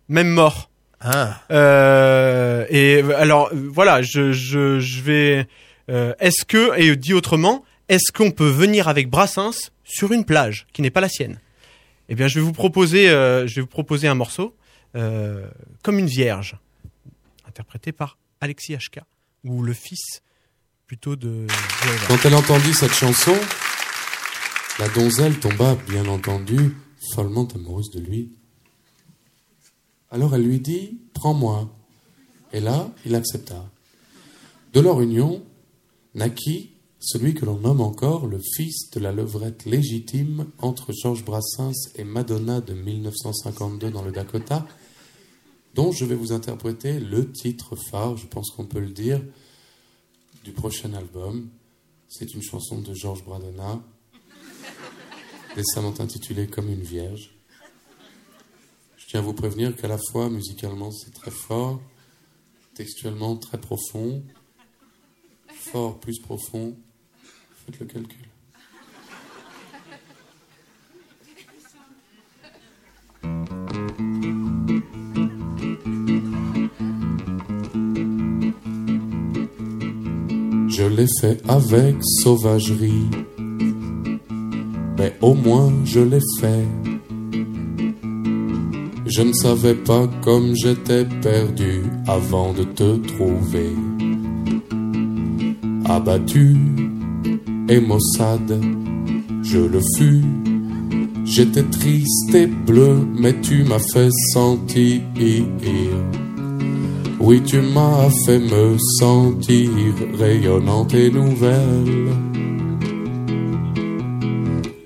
[0.09, 0.68] même mort
[1.01, 1.41] Ah.
[1.51, 5.47] euh, et alors voilà, je, je, je vais.
[5.91, 10.67] euh, est-ce que et dit autrement, est-ce qu'on peut venir avec Brassens sur une plage
[10.73, 11.39] qui n'est pas la sienne?
[12.09, 14.57] Eh bien, je vais vous proposer, euh, je vais vous proposer un morceau
[14.97, 15.47] euh,
[15.83, 16.57] comme une vierge,
[17.47, 19.01] interprété par Alexis HK,
[19.45, 20.23] ou le fils
[20.87, 21.47] plutôt de.
[22.09, 23.37] Quand elle entendit cette chanson,
[24.79, 26.75] la donzelle tomba, bien entendu,
[27.15, 28.38] follement amoureuse de lui.
[30.11, 31.69] Alors elle lui dit Prends-moi.
[32.53, 33.69] Et là, il accepta.
[34.73, 35.43] De leur union
[36.15, 41.91] naquit celui que l'on nomme encore le fils de la levrette légitime entre Georges Brassens
[41.95, 44.67] et Madonna de 1952 dans le Dakota,
[45.75, 49.23] dont je vais vous interpréter le titre phare, je pense qu'on peut le dire,
[50.45, 51.49] du prochain album.
[52.09, 53.81] C'est une chanson de Georges Bradonna,
[55.55, 57.38] récemment intitulée Comme une vierge.
[59.09, 61.81] Je tiens à vous prévenir qu'à la fois musicalement c'est très fort,
[62.75, 64.23] textuellement très profond,
[65.51, 66.77] fort plus profond,
[67.55, 68.29] faites le calcul.
[80.69, 83.09] Je l'ai fait avec sauvagerie,
[84.99, 86.88] mais au moins je l'ai fait.
[89.19, 93.75] Je ne savais pas comme j'étais perdu avant de te trouver.
[95.87, 96.57] Abattu
[97.69, 98.61] et maussade,
[99.43, 100.23] je le fus.
[101.25, 105.01] J'étais triste et bleu, mais tu m'as fait sentir.
[107.19, 109.69] Oui, tu m'as fait me sentir
[110.17, 112.13] rayonnante et nouvelle,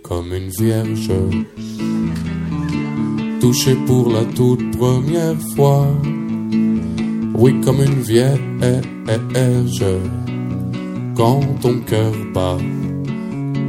[0.02, 1.10] comme une vierge,
[3.42, 5.88] touchée pour la toute première fois.
[7.34, 9.84] Oui, comme une vierge,
[11.16, 12.58] quand ton cœur bat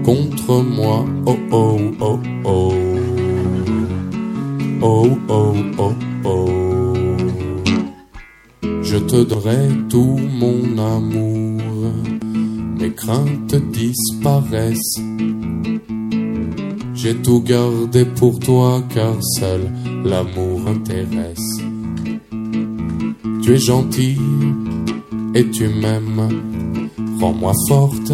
[0.05, 1.03] contre moi.
[1.25, 2.73] Oh oh oh oh.
[4.83, 5.93] Oh oh oh
[6.23, 6.49] oh.
[8.83, 11.93] Je te donnerai tout mon amour.
[12.79, 14.99] Mes craintes disparaissent.
[17.03, 19.69] J'ai tout gardé pour toi car seul
[20.05, 21.59] l'amour intéresse.
[23.41, 24.17] Tu es gentil
[25.35, 26.29] et tu m'aimes.
[27.19, 28.13] Rends-moi forte.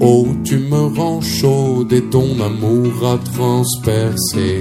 [0.00, 4.60] Oh, tu me rends chaude et ton amour a transpercé.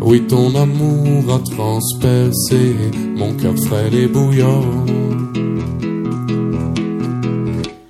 [0.00, 2.74] Oui, ton amour a transpercé
[3.14, 4.64] mon cœur frêle et bouillant.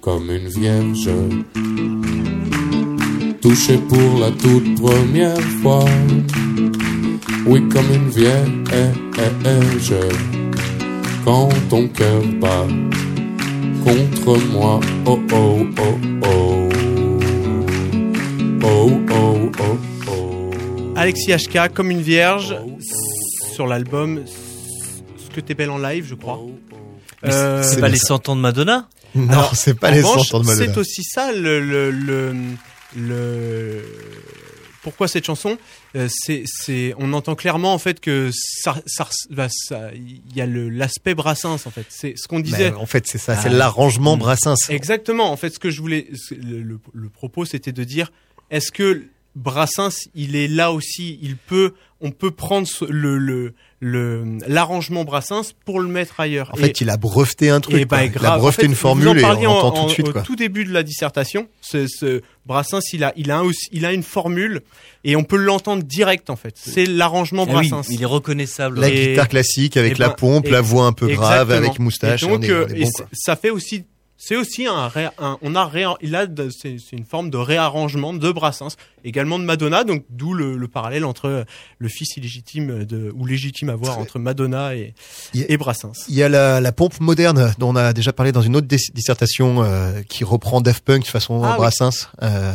[0.03, 1.09] Comme une vierge,
[3.45, 5.84] touchée pour la toute première fois.
[7.47, 8.49] Oui, comme une vierge,
[11.26, 12.66] quand ton cœur bat
[13.84, 14.80] contre moi.
[15.05, 16.68] Oh oh oh oh.
[18.62, 19.78] Oh oh oh
[20.09, 20.92] oh.
[20.97, 22.57] Alexis HK, comme une vierge,
[23.53, 24.22] sur l'album
[25.18, 26.40] Ce que t'es belle en live, je crois.
[27.22, 30.40] C'est- c'est pas les 100 ans de Madonna Non, c'est pas les revanche, 100 ans
[30.40, 30.72] de Madonna.
[30.72, 32.32] C'est aussi ça le, le, le,
[32.97, 33.84] le-
[34.82, 35.57] pourquoi cette chanson
[35.97, 40.40] Euh, C'est, c'est, on entend clairement en fait que ça, ça, bah, ça- il y
[40.40, 41.86] a le, l'aspect Brassens en fait.
[41.88, 42.70] C'est ce qu'on disait.
[42.72, 43.53] Ben, en fait, c'est ça, c'est Ah.
[43.53, 44.57] l'arrangement Brassens.
[44.68, 45.30] Exactement.
[45.30, 48.11] En fait, ce que je voulais, le, le- le propos, c'était de dire,
[48.51, 49.05] est-ce que
[49.37, 55.53] Brassens, il est là aussi, il peut, on peut prendre le, le, le, l'arrangement Brassens
[55.64, 56.51] pour le mettre ailleurs.
[56.53, 57.74] En fait, il a breveté un truc.
[57.76, 58.20] Et bah, quoi.
[58.20, 59.91] il a breveté En fait, une vous formule et on en- entend tout en- de
[59.91, 60.09] suite.
[60.09, 60.22] Au Quoi.
[60.22, 63.93] tout début de la dissertation, ce, ce Brassens, il a, il a un il a
[63.93, 64.61] une formule
[65.03, 66.55] et on peut l'entendre direct en fait.
[66.57, 67.89] C'est l'arrangement Ah oui, Brassens.
[67.91, 68.78] il est reconnaissable.
[68.80, 71.49] La Et- guitare classique avec et la ben, pompe, et- la voix un peu grave
[71.51, 71.66] Exactement.
[71.68, 72.22] avec moustache.
[72.22, 73.07] Et et donc, on est, euh, on est et bon, c- quoi.
[73.12, 73.85] ça fait aussi,
[74.16, 77.36] c'est aussi un, ré- un- on a ré- il a, de- c'est une forme de
[77.36, 81.44] réarrangement de Brassens, également de Madonna, donc d'où le, le parallèle entre
[81.78, 84.94] le fils illégitime de, ou légitime à voir entre Madonna et,
[85.34, 85.92] et Brassens.
[86.08, 88.66] Il y a la, la pompe moderne dont on a déjà parlé dans une autre
[88.66, 91.56] dis- dissertation euh, qui reprend Daft Punk façon Ah oui.
[91.58, 92.08] Brassens.
[92.22, 92.52] Euh,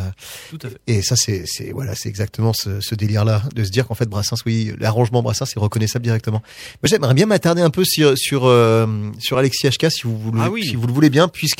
[0.50, 0.78] Tout à fait.
[0.88, 4.08] et ça, c'est c'est voilà, c'est exactement ce, ce délire-là de se dire qu'en fait
[4.08, 6.38] Brassens, oui, l'arrangement Brassens est reconnaissable directement.
[6.82, 8.86] Moi, j'aimerais bien m'attarder un peu sur sur euh,
[9.20, 10.64] sur Alexis HK si vous voulez, Ah oui.
[10.66, 11.59] si vous le voulez bien, puisque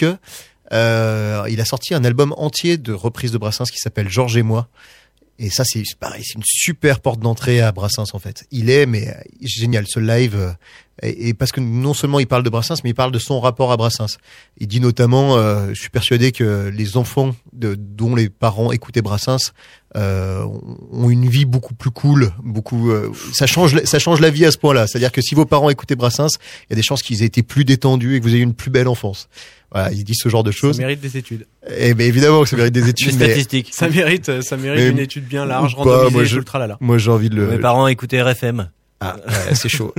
[0.72, 4.42] euh, il a sorti un album entier de reprises de Brassens qui s'appelle Georges et
[4.42, 4.68] moi.
[5.42, 8.44] Et ça, c'est pareil, c'est une super porte d'entrée à Brassens en fait.
[8.51, 10.36] Il est, mais euh, génial, ce live.
[10.36, 10.53] euh,
[11.03, 13.72] et, parce que non seulement il parle de Brassens, mais il parle de son rapport
[13.72, 14.18] à Brassens.
[14.59, 15.38] Il dit notamment,
[15.68, 19.55] je suis persuadé que les enfants dont les parents écoutaient Brassens
[19.94, 22.92] ont une vie beaucoup plus cool, beaucoup.
[23.32, 24.86] ça change, ça change la vie à ce point-là.
[24.86, 26.36] C'est-à-dire que si vos parents écoutaient Brassens,
[26.68, 28.53] il y a des chances qu'ils aient été plus détendus et que vous ayez une
[28.53, 29.30] plus belle enfance.
[29.73, 30.79] Voilà, il dit ce genre de Ça choses.
[30.79, 31.47] mérite des études.
[31.79, 33.68] Et ben évidemment que ça mérite des études, mais statistiques.
[33.73, 36.77] Ça mérite, ça mérite Mais- une étude bien large, randomisée, moi, je- tralala.
[36.81, 37.47] moi j'ai envie de le.
[37.47, 38.68] Mes parents écoutaient RFM.
[39.03, 39.94] Ah, ouais, c'est chaud.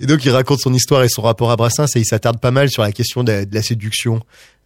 [0.00, 2.50] Et donc il raconte son histoire et son rapport à Brassens et il s'attarde pas
[2.50, 4.20] mal sur la question de, de la séduction,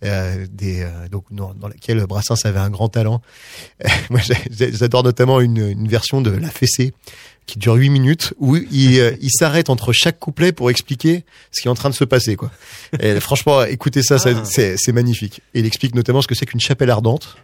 [0.05, 3.23] euh, des, euh, donc dans, dans laquelle Brassens avait un grand talent.
[3.85, 6.93] Euh, moi, j'adore notamment une, une version de La Fessée
[7.47, 11.61] qui dure 8 minutes où il, euh, il s'arrête entre chaque couplet pour expliquer ce
[11.61, 12.51] qui est en train de se passer quoi.
[13.01, 14.45] Et franchement, écoutez ça, Ah.
[14.45, 15.43] c'est c'est magnifique.
[15.55, 17.37] Et il explique notamment ce que c'est qu'une chapelle ardente.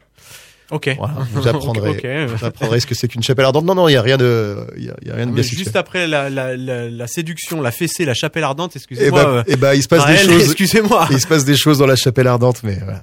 [0.70, 0.94] Ok.
[0.98, 2.30] Voilà, vous apprendrez, Ok, ok.
[2.38, 3.64] vous apprendrez ce que c'est qu'une chapelle ardente.
[3.64, 5.42] Non, non, il y a rien de, il y a, y a rien de bien
[5.42, 5.64] sexuel.
[5.64, 9.24] juste après la, la, la, la séduction, la fessée, la chapelle ardente, Et excusez-moi.
[9.24, 10.44] bah, euh, eh bah, il se passe Raël, des choses.
[10.46, 11.08] Excusez-moi.
[11.10, 13.02] Il se passe des choses dans la chapelle ardente, mais voilà.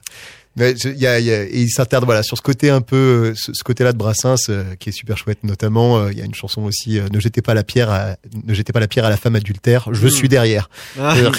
[0.58, 2.82] Mais il y a, il y a- et il s'attarde voilà sur ce côté un
[2.82, 5.40] peu, euh, ce, ce côté-là de Brassens euh, qui est super chouette.
[5.44, 8.16] Notamment, euh, il y a une chanson aussi, euh, ne jetez pas la pierre, à,
[8.46, 9.88] ne jetez pas la pierre à la femme adultère.
[9.92, 10.10] Je Hmm.
[10.10, 10.70] suis derrière.
[11.00, 11.14] Ah.
[11.14, 11.32] Rien,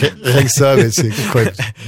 [0.42, 1.10] que ça, mais c'est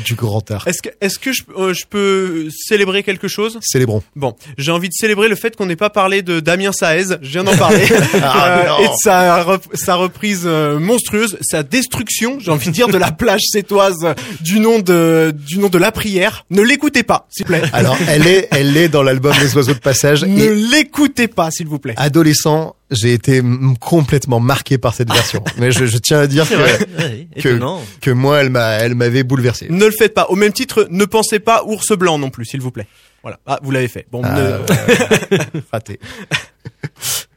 [0.04, 0.66] du grand art.
[0.66, 3.58] Est-ce que, est-ce que je, je peux célébrer quelque chose?
[3.62, 4.02] Célébrons.
[4.16, 7.16] Bon, j'ai envie de célébrer le fait qu'on n'ait pas parlé de Damien Saez.
[7.22, 7.86] Je viens d'en parler.
[8.22, 12.98] Ah, et de sa, rep- sa reprise monstrueuse, sa destruction, j'ai envie de dire, de
[12.98, 13.96] la plage sétoise
[14.40, 16.44] du nom de du nom de la prière.
[16.50, 17.62] Ne l'écoutez pas, s'il vous plaît.
[17.72, 20.24] Alors, elle est, elle est dans l'album Les oiseaux de passage.
[20.24, 21.94] ne Et l'écoutez pas, s'il vous plaît.
[21.96, 23.42] adolescent, j'ai été
[23.80, 25.42] complètement marqué par cette version.
[25.58, 27.28] Mais je, je tiens à dire que, vrai.
[27.40, 27.58] Que,
[28.00, 29.66] que moi, elle m'a, elle m'avait bouleversé.
[29.70, 30.26] Ne le faites pas.
[30.28, 32.86] Au même titre, ne pensez pas ours blanc non plus, s'il vous plaît.
[33.22, 33.38] Voilà.
[33.46, 34.06] Ah, vous l'avez fait.
[34.10, 35.40] Bon, Ah, ne-
[35.72, 36.00] raté.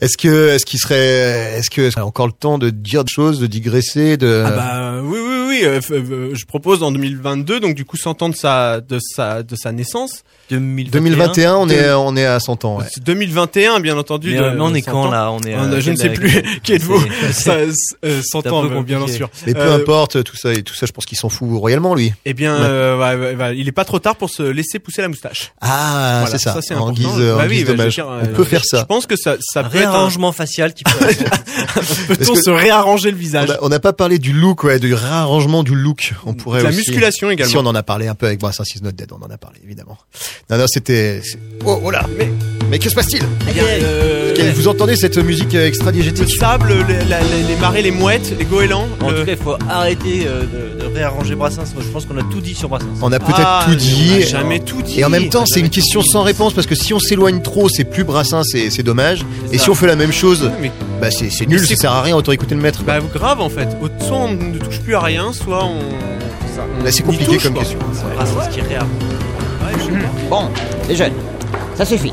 [0.00, 3.40] Est-ce que, est-ce qu'il serait, est-ce que c'est encore le temps de dire des choses,
[3.40, 7.74] de digresser, de Ah bah oui oui oui, euh, euh, je propose en 2022 donc
[7.74, 10.22] du coup 100 ans de sa de sa de sa naissance.
[10.50, 12.78] 2021, on est, on est à 100 ans.
[12.78, 12.84] ouais.
[12.90, 14.30] C'est 2021 bien entendu.
[14.32, 15.10] Mais, de- euh, mais on est 100 quand ans.
[15.10, 15.30] là?
[15.30, 15.54] On est.
[15.54, 17.00] On a- je ne sais plus qui êtes-vous.
[17.32, 17.52] C'est- Ça,
[18.04, 19.28] euh, 100 c'est un ans peu bien sûr.
[19.46, 21.94] Mais peu Euh, importe tout ça et tout ça, je pense qu'il s'en fout royalement
[21.94, 22.12] lui.
[22.24, 22.62] Eh bien, Ouais.
[22.66, 25.52] euh, il est pas trop tard pour se laisser pousser la moustache.
[25.60, 26.58] Ah, Voilà, c'est ça.
[26.62, 28.84] c'est en Bah guise bah, je dire, on euh, peut faire Je ça.
[28.84, 29.90] pense que ça, ça Un peut être un...
[29.90, 30.90] réarrangement facial qui peut.
[32.08, 35.74] Peut-on se réarranger le visage On n'a pas parlé du look, ouais, du réarrangement du
[35.74, 36.14] look.
[36.26, 37.50] On pourrait la aussi- musculation également.
[37.50, 39.38] Si on en a parlé un peu avec Brassens is not dead, on en a
[39.38, 39.98] parlé évidemment.
[40.50, 41.20] Non, non, c'était.
[41.64, 42.30] Oh, oh là, mais
[42.70, 43.22] mais que se passe-t-il?
[43.48, 47.56] Eh bien, euh, Vous entendez cette musique euh, le extra-diégétique sable, les, la- les- les
[47.56, 48.86] marées, les mouettes, les goélands.
[49.00, 51.72] En le- tout cas, il faut arrêter euh, de, de réarranger Brassens.
[51.74, 52.86] Moi, je pense qu'on a tout dit sur Brassens.
[53.02, 54.10] On a peut-être Ah, tout dit.
[54.12, 55.00] on a jamais tout dit.
[55.00, 57.68] Et en même temps, c'est une question sans réponse parce que si on s'éloigne trop,
[57.68, 59.20] c'est plus Brassens, c'est dommage.
[59.52, 59.64] Et ça.
[59.64, 60.70] si on fait la même chose, Mais
[61.00, 62.82] bah c'est c'est nul, ça c'est- sert à rien, autant écouter le maître.
[62.82, 63.68] Bah grave en fait.
[64.00, 65.80] Soit on ne touche plus à rien, soit on.
[66.54, 67.62] ça- on Là, c'est compliqué touche, comme quoi.
[67.62, 67.78] question.
[68.52, 68.88] Qui réarrange.
[70.30, 70.48] Bon,
[70.88, 71.12] les jeunes,
[71.74, 72.12] ça suffit.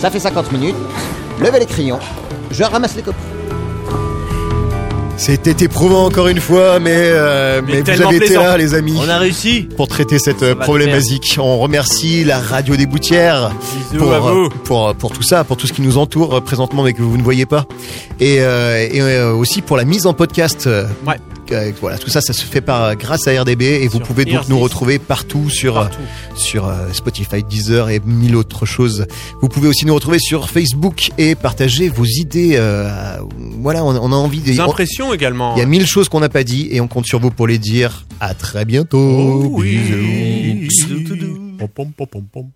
[0.00, 0.76] Ça fait 50 minutes.
[1.40, 1.98] Levez les crayons.
[2.50, 3.18] Je ramasse les copies.
[5.18, 8.94] C'était éprouvant encore une fois, mais, euh, Mais mais, vous avez été là, les amis.
[8.98, 9.68] On a réussi.
[9.76, 11.36] pour traiter cette euh, problématique.
[11.40, 13.50] On remercie la radio des Boutières
[13.98, 14.28] pour, à vous.
[14.46, 17.02] euh, pour pour tout ça, pour tout ce qui nous entoure euh, présentement mais que
[17.02, 17.66] vous ne voyez pas,
[18.20, 20.66] et, euh, et euh, aussi pour la mise en podcast.
[20.68, 21.16] euh, Ouais.
[21.52, 24.24] Euh, voilà, tout ça, ça se fait par grâce à RDB et vous Sur pouvez
[24.24, 24.48] donc IR6.
[24.50, 25.98] nous retrouver partout sur euh, Partout.
[26.34, 29.06] sur euh, Spotify, Deezer et mille autres choses.
[29.40, 32.52] Vous pouvez aussi nous retrouver sur Facebook et partager vos idées.
[32.56, 32.88] euh,
[33.60, 34.46] voilà, on, on a envie de.
[34.46, 35.54] Des on- impressions également.
[35.56, 37.46] il y a mille choses qu'on n'a pas dit et on compte sur vous pour
[37.46, 38.04] les dire.
[38.20, 38.98] À très bientôt.
[38.98, 39.76] Oh oui.
[39.78, 40.94] Bisous.
[40.96, 41.38] Bisous, toudou.
[41.58, 42.46] Pom, pom, pom, pom, pom.